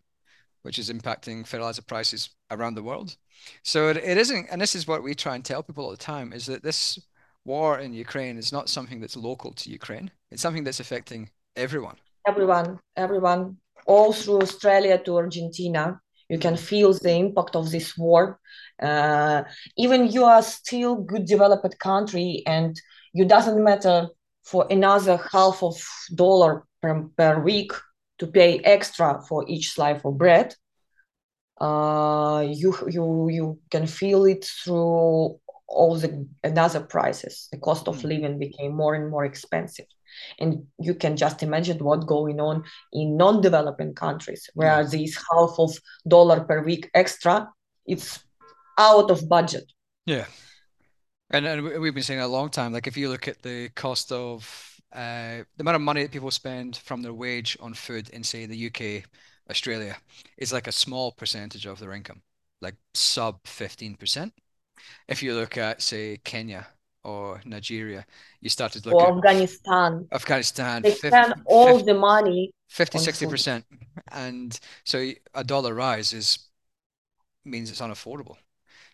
[0.63, 3.15] which is impacting fertilizer prices around the world.
[3.63, 5.97] So it, it isn't, and this is what we try and tell people all the
[5.97, 6.99] time, is that this
[7.47, 10.11] war in Ukraine is not something that's local to Ukraine.
[10.31, 11.21] It's something that's affecting
[11.55, 11.97] everyone.
[12.27, 15.83] everyone, everyone, all through Australia to Argentina.
[16.29, 18.39] You can feel the impact of this war.
[18.89, 19.43] Uh,
[19.77, 22.71] even you are still good developed country, and
[23.13, 24.09] you doesn't matter
[24.43, 25.75] for another half of
[26.23, 27.71] dollar per, per week
[28.19, 30.53] to pay extra for each slice of bread.
[31.67, 33.05] Uh, you you
[33.37, 37.47] you can feel it through all the another prices.
[37.51, 38.03] The cost of Mm.
[38.03, 39.85] living became more and more expensive.
[40.39, 42.63] and you can just imagine what's going on
[42.93, 44.87] in non-developing countries where yeah.
[44.89, 45.71] this half of
[46.07, 47.47] dollar per week extra
[47.85, 48.19] it's
[48.77, 49.65] out of budget
[50.05, 50.25] yeah
[51.29, 54.11] and, and we've been saying a long time like if you look at the cost
[54.11, 54.39] of
[54.93, 58.45] uh, the amount of money that people spend from their wage on food in say
[58.45, 58.81] the uk
[59.49, 59.95] australia
[60.37, 62.21] is like a small percentage of their income
[62.61, 64.31] like sub 15%
[65.07, 66.67] if you look at say kenya
[67.03, 68.05] or Nigeria,
[68.41, 70.07] you started looking or Afghanistan.
[70.11, 70.81] Afghanistan.
[70.81, 73.63] They 50, spend all 50, the money 50, 60%.
[74.11, 76.39] And so a dollar rise is
[77.45, 78.35] means it's unaffordable.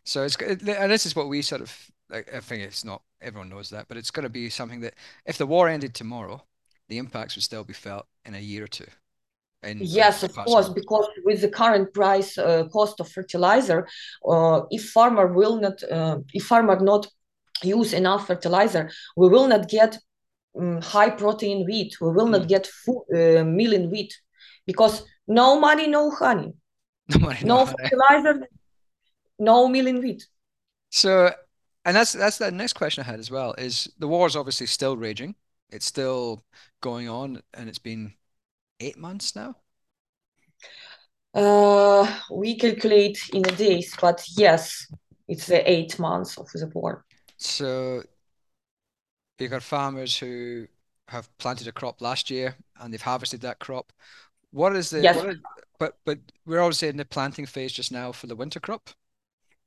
[0.06, 3.70] So it's and this is what we sort of I think it's not everyone knows
[3.72, 4.94] that, but it's going to be something that
[5.26, 6.44] if the war ended tomorrow,
[6.90, 8.86] the impacts would still be felt in a year or two.
[9.64, 13.88] In, yes, of course, because with the current price uh, cost of fertilizer,
[14.28, 17.08] uh, if farmer will not, uh, if farmer not
[17.64, 19.98] use enough fertilizer, we will not get
[20.60, 22.00] um, high protein wheat.
[22.02, 22.48] We will not mm.
[22.48, 24.14] get food, uh, milling wheat
[24.66, 26.54] because no money, no honey.
[27.10, 28.48] No money, no, no fertilizer,
[29.38, 30.26] no milling wheat.
[30.90, 31.34] So,
[31.84, 33.54] and that's that's the next question I had as well.
[33.58, 35.36] Is the war is obviously still raging?
[35.70, 36.46] It's still
[36.80, 38.14] going on, and it's been
[38.84, 39.56] eight months now.
[41.34, 44.88] Uh, we calculate in days, but yes,
[45.28, 47.06] it's the eight months of the war.
[47.38, 48.04] So
[49.40, 50.68] you've got farmers who
[51.08, 53.92] have planted a crop last year and they've harvested that crop.
[54.52, 55.16] What is the yes.
[55.18, 55.38] What is,
[55.80, 58.90] but but we're obviously in the planting phase just now for the winter crop.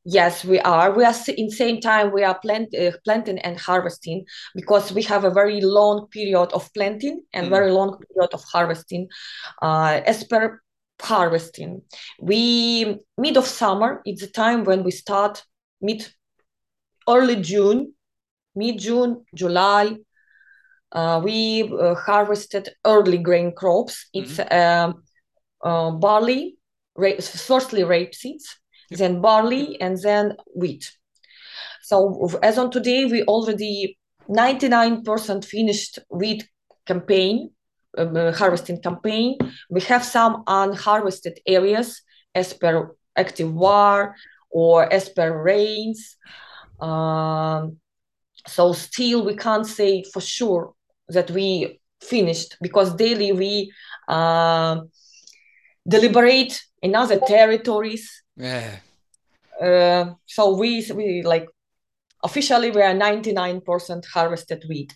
[0.09, 0.93] Yes, we are.
[0.93, 5.03] We are in the same time we are plant, uh, planting and harvesting because we
[5.03, 7.51] have a very long period of planting and mm.
[7.51, 9.09] very long period of harvesting.
[9.61, 10.63] Uh, as per
[11.03, 11.83] harvesting,
[12.21, 14.01] we mid of summer.
[14.05, 15.43] It's the time when we start
[15.81, 16.07] mid
[17.09, 17.93] early June,
[18.55, 19.97] mid June, July.
[20.93, 24.07] Uh, we uh, harvested early grain crops.
[24.15, 24.93] It's mm-hmm.
[25.69, 26.59] uh, barley,
[26.95, 28.66] rape, firstly rapeseed, yep.
[28.91, 30.93] Then barley, and then wheat.
[31.83, 36.49] So as on today, we already 99% finished wheat
[36.85, 37.51] campaign,
[37.99, 39.39] um, uh, harvesting campaign.
[39.71, 42.03] We have some unharvested areas
[42.35, 44.15] as per active war
[44.51, 46.17] or as per rains.
[46.81, 47.79] Um,
[48.47, 50.75] so still we can't say for sure
[51.09, 53.73] that we finished because daily we
[54.09, 54.81] uh,
[55.89, 58.23] deliberate in other territories.
[58.37, 58.77] Yeah.
[59.61, 61.49] Uh, so we we like
[62.23, 64.95] officially we are 99% harvested wheat.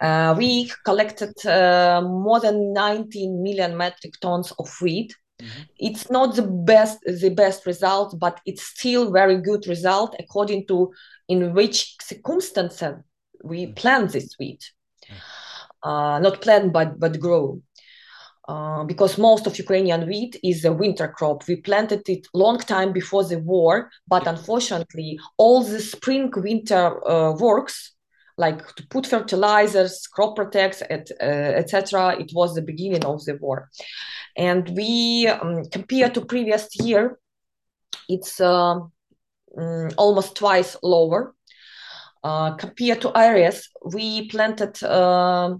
[0.00, 5.62] Uh, we collected uh, more than 19 million metric tons of wheat Mm-hmm.
[5.78, 10.92] It's not the best the best result, but it's still very good result according to
[11.28, 12.94] in which circumstances
[13.42, 13.74] we mm-hmm.
[13.74, 14.70] plant this wheat.
[15.04, 15.88] Mm-hmm.
[15.88, 17.60] Uh, not plant but but grow.
[18.46, 21.48] Uh, because most of Ukrainian wheat is a winter crop.
[21.48, 27.32] We planted it long time before the war, but unfortunately, all the spring winter uh,
[27.32, 27.92] works,
[28.36, 33.70] like to put fertilizers, crop protects, etc., et it was the beginning of the war
[34.36, 37.18] and we um, compared to previous year
[38.08, 38.74] it's uh,
[39.56, 41.34] um, almost twice lower
[42.24, 45.54] uh, compared to areas we planted uh,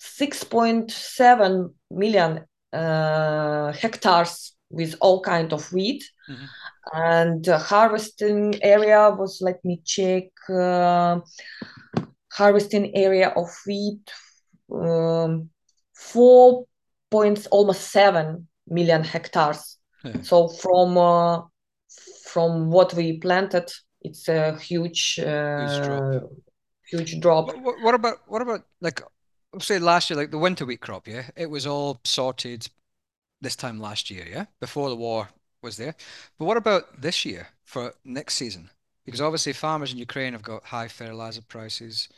[0.00, 6.44] 6.7 million uh, hectares with all kind of wheat mm-hmm.
[6.94, 11.18] and harvesting area was let me check uh,
[12.32, 14.08] harvesting area of wheat
[14.72, 15.50] um,
[15.94, 16.64] four
[17.10, 19.78] points almost seven million hectares.
[20.04, 20.22] Yeah.
[20.22, 21.42] So from uh,
[22.24, 23.70] from what we planted,
[24.00, 26.30] it's a huge uh, huge drop.
[26.90, 27.46] Huge drop.
[27.56, 29.02] What, what, about what about like
[29.58, 31.08] say last year, like the winter wheat crop?
[31.08, 32.68] Yeah, it was all sorted
[33.40, 34.26] this time last year.
[34.30, 35.28] Yeah, before the war
[35.62, 35.94] was there.
[36.38, 38.70] But what about this year for next season?
[39.04, 42.08] Because obviously farmers in Ukraine have got high fertilizer prices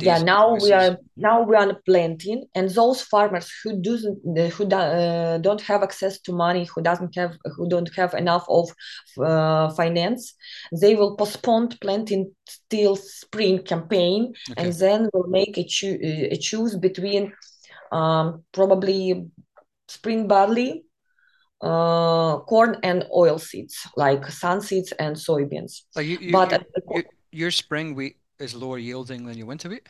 [0.00, 4.18] yeah now we are now we are planting and those farmers who doesn't
[4.52, 8.70] who uh, don't have access to money who doesn't have who don't have enough of
[9.24, 10.34] uh, finance
[10.80, 12.30] they will postpone planting
[12.68, 14.62] till spring campaign okay.
[14.62, 17.32] and then will make a, cho- a choose between
[17.92, 19.26] um, probably
[19.88, 20.84] spring barley
[21.62, 27.50] uh, corn and oil seeds like sun seeds and soybeans you, you, but you, your
[27.50, 29.88] spring wheat is lower yielding than your winter wheat?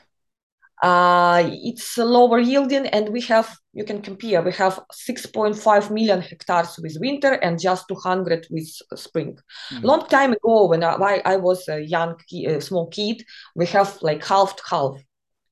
[0.82, 4.42] Uh, it's lower yielding, and we have you can compare.
[4.42, 9.38] We have 6.5 million hectares with winter and just 200 with spring.
[9.70, 9.84] Mm-hmm.
[9.84, 13.24] Long time ago, when I, I was a young, a small kid,
[13.55, 14.94] we have like half to half,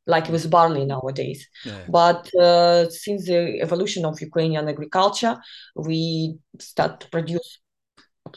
[0.07, 1.47] like with barley nowadays.
[1.65, 1.85] Yeah.
[1.89, 5.37] But uh, since the evolution of Ukrainian agriculture,
[5.77, 7.59] we start to produce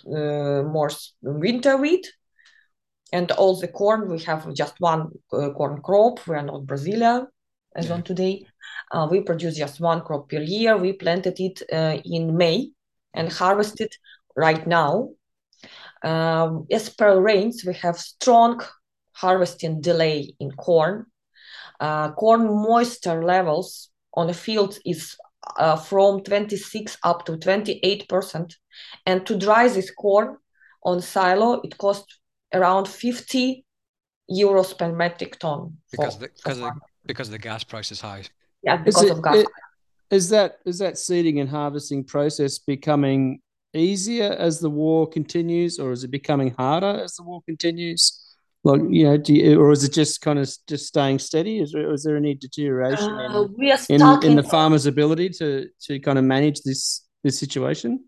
[0.07, 0.91] uh, more
[1.21, 2.05] winter wheat.
[3.11, 6.25] And all the corn, we have just one uh, corn crop.
[6.27, 7.27] We are not brazilian
[7.75, 7.95] as Yeah.
[7.95, 8.45] on today.
[8.91, 10.77] Uh, we produce just one crop per year.
[10.77, 12.71] We planted it uh, in May
[13.13, 13.91] and harvested
[14.35, 15.09] right now.
[16.03, 18.61] Um, as per rains, we have strong
[19.13, 21.05] harvesting delay in corn.
[21.79, 25.15] Uh, corn moisture levels on the field is
[25.57, 28.55] uh, from 26 up to 28 percent,
[29.05, 30.37] and to dry this corn
[30.83, 32.19] on silo, it costs
[32.53, 33.65] around 50
[34.29, 35.77] euros per metric ton.
[35.91, 36.81] Because for- the, because of the, farm.
[37.05, 38.23] because the gas price is high.
[38.63, 39.35] yeah, Is because it- of gas.
[39.37, 39.47] it-
[40.11, 43.39] is that is that seeding and harvesting process becoming
[43.73, 48.17] easier as the war continues, or is it becoming harder as the war continues?
[48.65, 51.59] Like you know, do you, or is it just kind of just staying steady?
[51.61, 55.29] Is there, is there any deterioration Uh, in, we are in in the farmer's ability
[55.39, 58.03] to to kind of manage this this situation?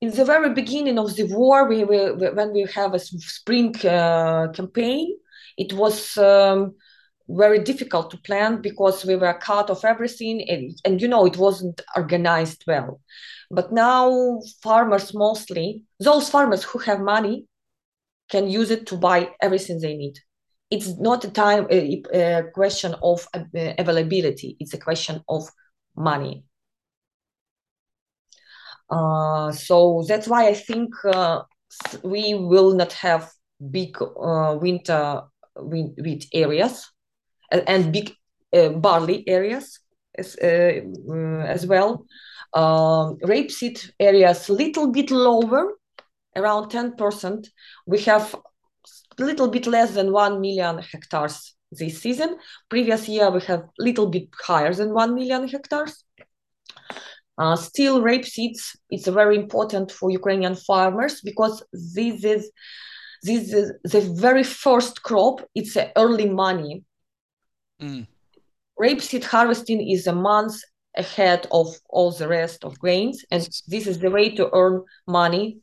[0.00, 5.16] In the very beginning of the war, we, when we have a spring uh, campaign,
[5.56, 6.74] it was um,
[7.28, 11.36] very difficult to plan because we were cut off everything, and, and you know it
[11.36, 13.00] wasn't organized well.
[13.50, 17.46] But now farmers mostly, those farmers who have money,
[18.28, 20.18] can use it to buy everything they need.
[20.70, 23.44] It's not a time a, a question of uh,
[23.78, 25.48] availability; it's a question of
[25.96, 26.45] money.
[28.88, 31.42] Uh, so that's why I think uh,
[32.02, 33.30] we will not have
[33.70, 35.22] big uh, winter
[35.60, 36.90] wheat, areas
[37.50, 38.14] and, big
[38.52, 39.80] uh, barley areas
[40.16, 42.06] as, uh, uh, as well.
[42.54, 45.74] Um, rapeseed areas little bit lower,
[46.34, 47.48] around 10%.
[47.86, 48.34] We have
[49.18, 52.38] a little bit less than 1 million hectares this season.
[52.68, 56.04] Previous year we have little bit higher than 1 million hectares.
[57.38, 62.50] Uh, still, rapeseeds is very important for Ukrainian farmers because this is
[63.22, 65.40] this is the very first crop.
[65.54, 66.84] It's a early money.
[67.80, 68.06] Mm.
[68.80, 70.56] Rapeseed harvesting is a month
[70.96, 75.58] ahead of all the rest of grains, and this is the way to earn money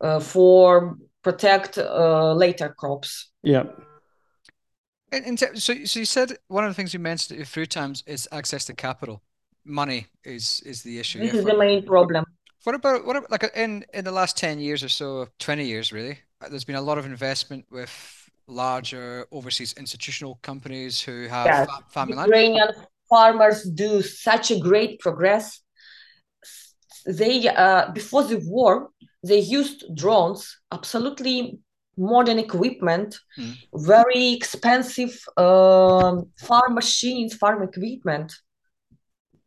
[0.00, 3.30] uh, for protect uh, later crops.
[3.42, 3.64] Yeah.
[5.10, 7.66] In, in ter- so, so you said one of the things you mentioned a few
[7.66, 9.22] times is access to capital.
[9.64, 11.18] Money is is the issue.
[11.20, 12.24] This yeah, is for- the main problem.
[12.64, 15.92] What about what about like in in the last 10 years or so, 20 years
[15.92, 17.90] really, uh, there's been a lot of investment with
[18.46, 21.66] larger overseas institutional companies who have Yes.
[21.66, 22.28] fa- farming land.
[22.28, 22.68] Ukrainian
[23.08, 25.60] farmers do such a great progress.
[27.06, 28.90] They uh, before the war,
[29.22, 31.58] they used drones, absolutely
[31.96, 33.54] modern equipment, Mm.
[33.94, 36.14] very expensive um,
[36.48, 38.28] farm machines, farm equipment.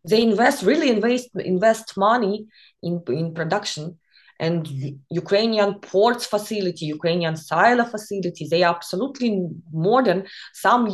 [0.05, 2.47] They invest really invest invest money
[2.83, 3.99] in in production.
[4.39, 4.67] And
[5.09, 10.27] Ukrainian ports facility, Ukrainian silo facility, they are absolutely modern.
[10.53, 10.87] Some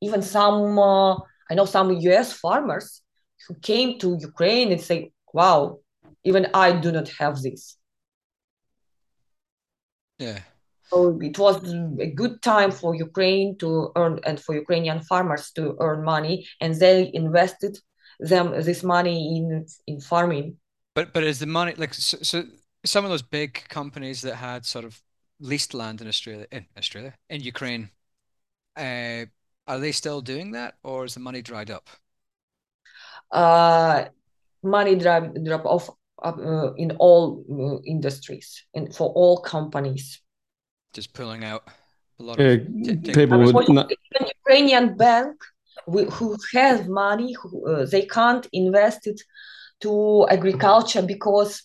[0.00, 1.14] even some uh,
[1.50, 3.02] I know some US farmers
[3.46, 5.78] who came to Ukraine and say, wow,
[6.24, 7.76] even I do not have this.
[10.18, 10.40] Yeah.
[10.90, 11.56] So it was
[12.00, 16.74] a good time for Ukraine to earn and for Ukrainian farmers to earn money, and
[16.74, 17.78] they invested
[18.20, 20.56] them this money in in farming.
[20.94, 22.44] But but is the money like so, so
[22.84, 25.02] some of those big companies that had sort of
[25.40, 27.90] leased land in Australia in Australia in Ukraine,
[28.76, 29.26] uh,
[29.66, 31.88] are they still doing that or is the money dried up?
[33.30, 34.06] Uh,
[34.62, 35.90] money drop drop off
[36.22, 40.20] uh, in all uh, industries and for all companies.
[40.92, 41.64] Just pulling out
[42.18, 43.94] a lot Yeah, of t- taking- people would not,
[44.40, 45.36] Ukrainian bank
[45.90, 49.20] who, who have money, who, uh, they can't invest it
[49.80, 51.62] to agriculture because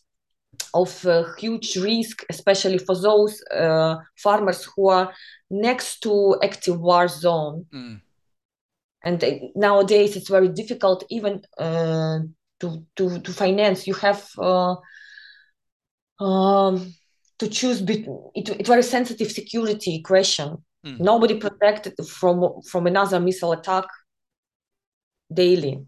[0.74, 5.14] of uh, huge risk, especially for those uh, farmers who are
[5.50, 7.66] next to active war zone.
[7.74, 8.02] Mm,
[9.04, 12.20] And uh, nowadays, it's very difficult even uh,
[12.60, 13.88] to, to to finance.
[13.88, 14.76] You have uh,
[16.20, 16.94] um,
[17.40, 20.64] to choose between it, it's very sensitive security question.
[20.86, 21.00] mm.
[21.00, 23.86] Nobody protected from from another missile attack
[25.36, 25.86] daily.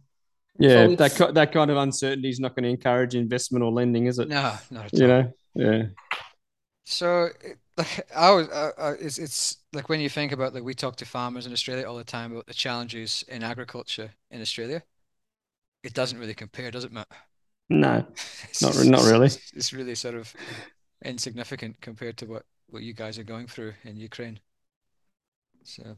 [0.59, 3.71] yeah, So that it's- that kind of uncertainty is not going to encourage investment or
[3.71, 4.27] lending, is it?
[4.29, 5.07] No, not at You all.
[5.09, 5.83] know, yeah,
[6.85, 7.29] So,
[7.77, 10.95] like, I was, uh, uh, it's, it's like when you think about like we talk
[10.97, 14.81] to farmers in Australia all the time about the challenges in agriculture in Australia.
[15.83, 17.07] It doesn't really compare, does it, Matt?
[17.69, 18.05] no,
[18.49, 19.25] It's Not just- not really.
[19.27, 20.33] It's, it's really sort of
[21.03, 24.39] insignificant compared to what what you guys are going through in Ukraine.
[25.63, 25.97] So,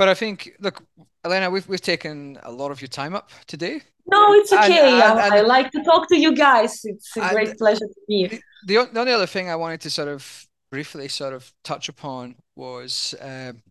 [0.00, 0.82] But I think, look,
[1.26, 3.82] Elena, we've we've taken a lot of your time up today.
[4.06, 4.78] No, it's okay.
[4.78, 6.80] And, and, and, I, like to talk to you guys.
[6.84, 8.28] It's a great pleasure to me.
[8.28, 11.90] The, the, the only other thing I wanted to sort of briefly sort of touch
[11.90, 13.62] upon was um,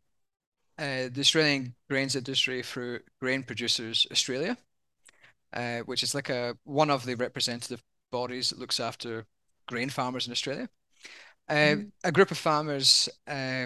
[0.78, 4.56] uh, the Australian grains industry through Grain Producers Australia,
[5.54, 9.26] uh, which is like a one of the representative bodies that looks after
[9.68, 10.70] grain farmers in Australia.
[11.50, 11.90] Mm.
[12.04, 13.66] A group of farmers, uh,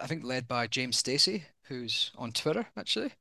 [0.00, 3.12] I think led by James Stacey, who's on Twitter actually.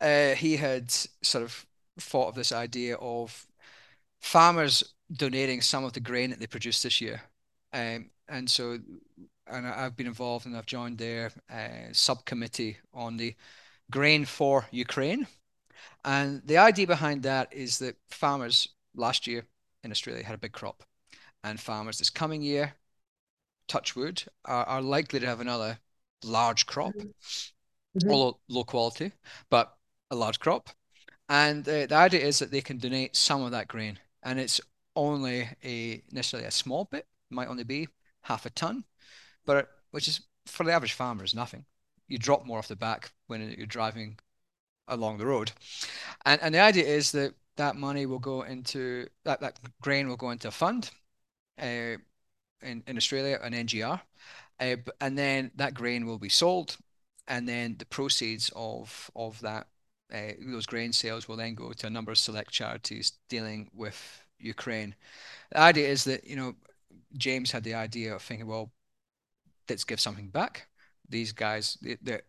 [0.00, 1.66] Uh, he had sort of
[1.98, 3.46] thought of this idea of
[4.20, 7.22] farmers donating some of the grain that they produced this year.
[7.72, 8.78] Um, and so,
[9.46, 13.34] and I've been involved and I've joined their uh, subcommittee on the
[13.90, 15.26] grain for Ukraine.
[16.04, 19.44] And the idea behind that is that farmers last year
[19.82, 20.82] in Australia had a big crop,
[21.42, 22.74] and farmers this coming year,
[23.68, 25.78] touch wood, are, are likely to have another
[26.22, 26.94] large crop,
[28.02, 28.54] mm-hmm.
[28.54, 29.12] low quality,
[29.50, 29.76] but
[30.10, 30.70] a large crop.
[31.28, 34.60] And uh, the idea is that they can donate some of that grain, and it's
[34.96, 37.88] only a necessarily a small bit, might only be
[38.22, 38.84] half a ton,
[39.46, 41.64] but which is for the average farmer is nothing.
[42.08, 44.18] You drop more off the back when you're driving
[44.86, 45.52] along the road,
[46.26, 50.16] and and the idea is that that money will go into that that grain will
[50.16, 50.90] go into a fund,
[51.60, 51.96] uh,
[52.62, 54.00] in in Australia, an NGR,
[54.60, 56.76] uh, and then that grain will be sold,
[57.28, 59.66] and then the proceeds of of that
[60.12, 64.22] uh, those grain sales will then go to a number of select charities dealing with
[64.38, 64.94] Ukraine.
[65.50, 66.54] The idea is that you know
[67.16, 68.70] James had the idea of thinking, well,
[69.68, 70.66] let's give something back.
[71.08, 72.20] These guys, they,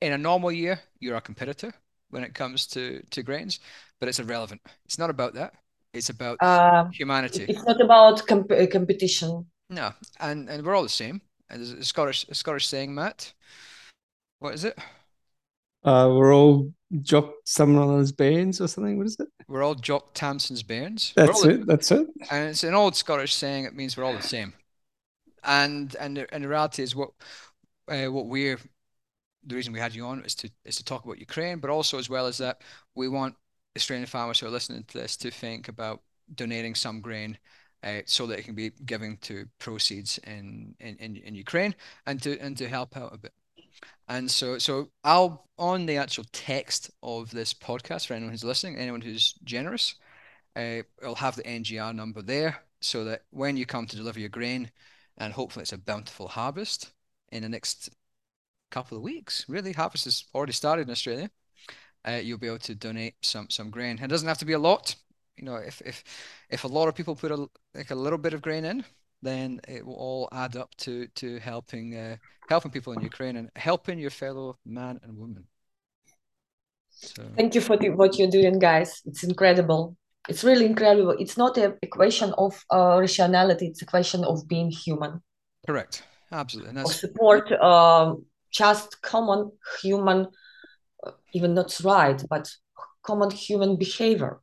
[0.00, 1.72] in a normal year, you're a competitor
[2.10, 3.60] when it comes to to grains,
[4.00, 4.60] but it's irrelevant.
[4.84, 5.54] It's not about that.
[5.92, 7.46] It's about uh, humanity.
[7.48, 9.46] It's not about comp- competition.
[9.70, 11.20] No, and and we're all the same.
[11.48, 13.32] And there's a Scottish a Scottish saying, Matt.
[14.38, 14.78] What is it?
[15.84, 16.72] Uh, we're all
[17.02, 18.98] Jock Summerland's bairns or something.
[18.98, 19.28] What is it?
[19.48, 21.12] We're all Jock Tamson's bairns.
[21.16, 21.60] That's it.
[21.60, 22.06] The, that's it.
[22.30, 23.64] And it's an old Scottish saying.
[23.64, 24.52] It means we're all the same.
[25.44, 27.10] And and the, and the reality is what
[27.88, 28.58] uh, what we're
[29.46, 31.98] the reason we had you on is to is to talk about Ukraine, but also
[31.98, 32.62] as well as that
[32.94, 33.36] we want
[33.76, 36.02] Australian farmers who are listening to this to think about
[36.34, 37.38] donating some grain
[37.84, 41.74] uh, so that it can be given to proceeds in, in, in, in Ukraine
[42.06, 43.32] and to and to help out a bit.
[44.08, 48.76] And so, so I'll on the actual text of this podcast for anyone who's listening,
[48.76, 49.96] anyone who's generous,
[50.54, 54.28] uh, I'll have the NGR number there so that when you come to deliver your
[54.28, 54.70] grain,
[55.18, 56.92] and hopefully it's a bountiful harvest
[57.32, 57.90] in the next
[58.70, 59.44] couple of weeks.
[59.48, 61.30] Really, harvest has already started in Australia.
[62.06, 63.98] Uh, you'll be able to donate some some grain.
[63.98, 64.94] It doesn't have to be a lot.
[65.36, 66.04] You know, if if
[66.50, 68.84] if a lot of people put a like a little bit of grain in,
[69.22, 72.16] then it will all add up to to helping uh,
[72.48, 75.44] helping people in Ukraine and helping your fellow man and woman.
[76.90, 77.22] So.
[77.36, 79.02] Thank you for the, what you're doing, guys.
[79.04, 79.96] It's incredible.
[80.28, 81.14] It's really incredible.
[81.18, 83.66] It's not a, a question of uh, rationality.
[83.66, 85.22] It's a question of being human.
[85.66, 86.04] Correct.
[86.32, 86.80] Absolutely.
[86.80, 89.52] Of support um, just common
[89.82, 90.28] human,
[91.06, 92.50] uh, even not right, but
[93.02, 94.40] common human behavior.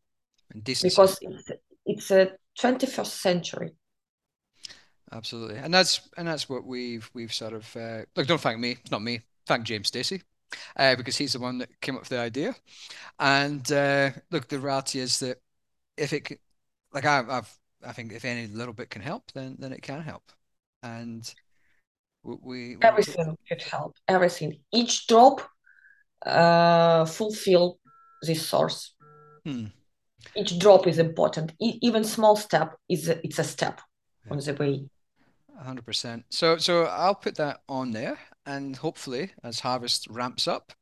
[0.53, 1.51] Because it's,
[1.85, 3.71] it's a 21st century
[5.13, 8.27] absolutely, and that's and that's what we've we've sort of uh, look.
[8.27, 9.21] Don't thank me; it's not me.
[9.45, 10.21] Thank James Stacey,
[10.77, 12.55] uh, because he's the one that came up with the idea.
[13.19, 15.41] And uh, look, the reality is that
[15.97, 16.39] if it,
[16.93, 20.01] like I, I've, I think if any little bit can help, then then it can
[20.01, 20.23] help.
[20.81, 21.33] And
[22.23, 23.95] we, we everything could help.
[24.07, 25.41] Everything, each drop,
[26.25, 27.79] uh, fulfill
[28.21, 28.93] this source.
[29.45, 29.65] Hmm.
[30.35, 31.53] Each drop is important.
[31.59, 33.81] E- even small step is a, it's a step
[34.25, 34.31] yeah.
[34.31, 34.85] on the way
[35.57, 36.25] hundred percent.
[36.29, 40.73] So so I'll put that on there, and hopefully, as harvest ramps up,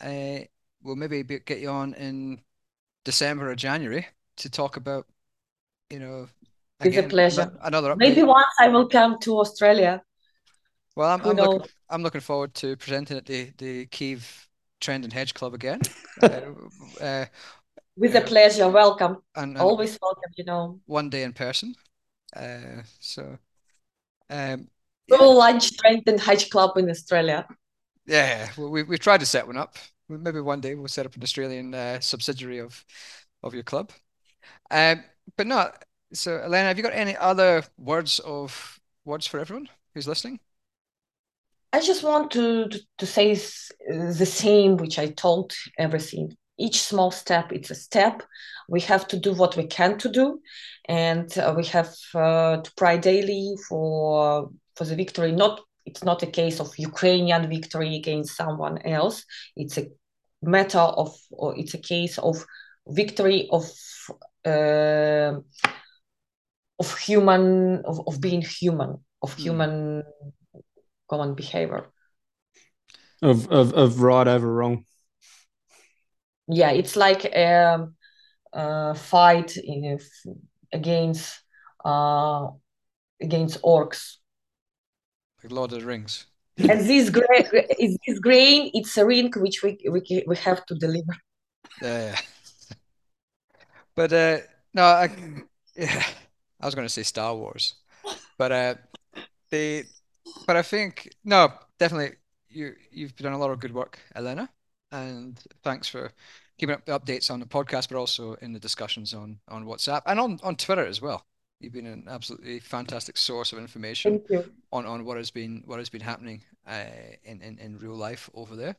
[0.00, 0.38] uh,
[0.82, 2.40] we'll maybe be, get you on in
[3.04, 4.06] December or January
[4.38, 5.06] to talk about,
[5.90, 6.28] you know,
[6.80, 7.52] again, it's a pleasure.
[7.62, 7.98] Another update.
[7.98, 10.02] maybe once I will come to Australia.
[10.94, 14.48] Well, I'm, I'm looking, I'm looking forward to presenting at the the Kiev
[14.80, 15.80] Trend and Hedge Club again.
[16.22, 16.40] uh,
[17.00, 17.24] uh,
[17.96, 19.18] With a pleasure, welcome.
[19.34, 20.80] And, and Always welcome, you know.
[20.86, 21.74] One day in person.
[22.34, 23.38] Uh, so
[24.30, 24.68] um,
[25.08, 25.16] yeah.
[25.16, 27.46] lunch strength and Hedge Club in Australia.
[28.06, 29.76] Yeah, well, we we've tried to set one up.
[30.08, 32.84] Maybe one day we'll set up an Australian uh, subsidiary of
[33.42, 33.92] of your club.
[34.70, 35.04] Um,
[35.36, 35.70] but no.
[36.12, 40.40] So, Elena, have you got any other words of words for everyone who's listening?
[41.72, 47.10] I just want to, to, to say the same, which I told everything each small
[47.10, 48.22] step it's a step.
[48.68, 50.40] We have to do what we can to do.
[50.88, 55.32] And uh, we have uh, to pray daily for for the victory.
[55.32, 59.24] Not it's not a case of Ukrainian victory against someone else.
[59.54, 59.86] It's a
[60.42, 62.44] matter of, or it's a case of
[62.88, 63.70] victory of
[64.44, 65.34] uh,
[66.78, 69.42] of human of, of being human of hmm.
[69.42, 70.02] human
[71.08, 71.86] common behavior.
[73.22, 74.84] Of, of of right over wrong
[76.48, 77.88] yeah it's like a,
[78.52, 79.98] a fight in,
[80.72, 81.40] against
[81.84, 82.48] uh,
[83.20, 84.16] against orcs.
[85.42, 86.26] Like lord of the rings.
[86.58, 87.44] And this grain
[87.78, 91.14] is this grain it's a ring which we we, we have to deliver.
[91.82, 92.16] Yeah
[93.94, 94.38] but uh
[94.72, 95.10] no i
[95.76, 96.04] yeah
[96.60, 97.74] I was going to say Star Wars,
[98.38, 98.74] but uh,
[99.50, 99.84] they,
[100.46, 102.16] but I think no, definitely
[102.48, 104.48] you you've done a lot of good work, Elena,
[104.92, 106.12] and thanks for
[106.58, 110.02] keeping up the updates on the podcast, but also in the discussions on on WhatsApp
[110.06, 111.24] and on on Twitter as well.
[111.60, 114.22] You've been an absolutely fantastic source of information
[114.72, 116.84] on on what has been what has been happening uh,
[117.24, 118.76] in, in in real life over there,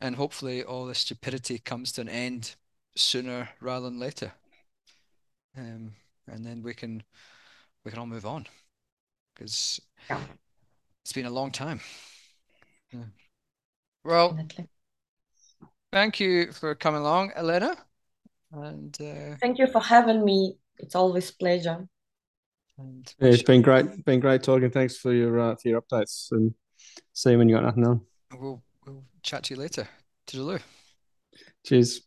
[0.00, 2.56] and hopefully all this stupidity comes to an end
[2.96, 4.32] sooner rather than later.
[5.56, 5.92] Um,
[6.26, 7.02] and then we can
[7.84, 8.46] we can all move on
[9.34, 10.20] because yeah.
[11.04, 11.80] it's been a long time.
[12.92, 13.04] Yeah.
[14.04, 14.68] Well, Definitely.
[15.92, 17.76] Thank you for coming along, Elena.
[18.52, 20.56] And uh, thank you for having me.
[20.78, 21.86] It's always pleasure.
[22.78, 24.04] And yeah, it's been great.
[24.04, 24.70] Been great talking.
[24.70, 26.54] Thanks for your uh, for your updates and
[27.12, 28.00] see you when you got nothing on.
[28.38, 29.88] We'll we'll chat to you later.
[30.26, 30.60] Toodaloo.
[31.64, 32.02] Cheers.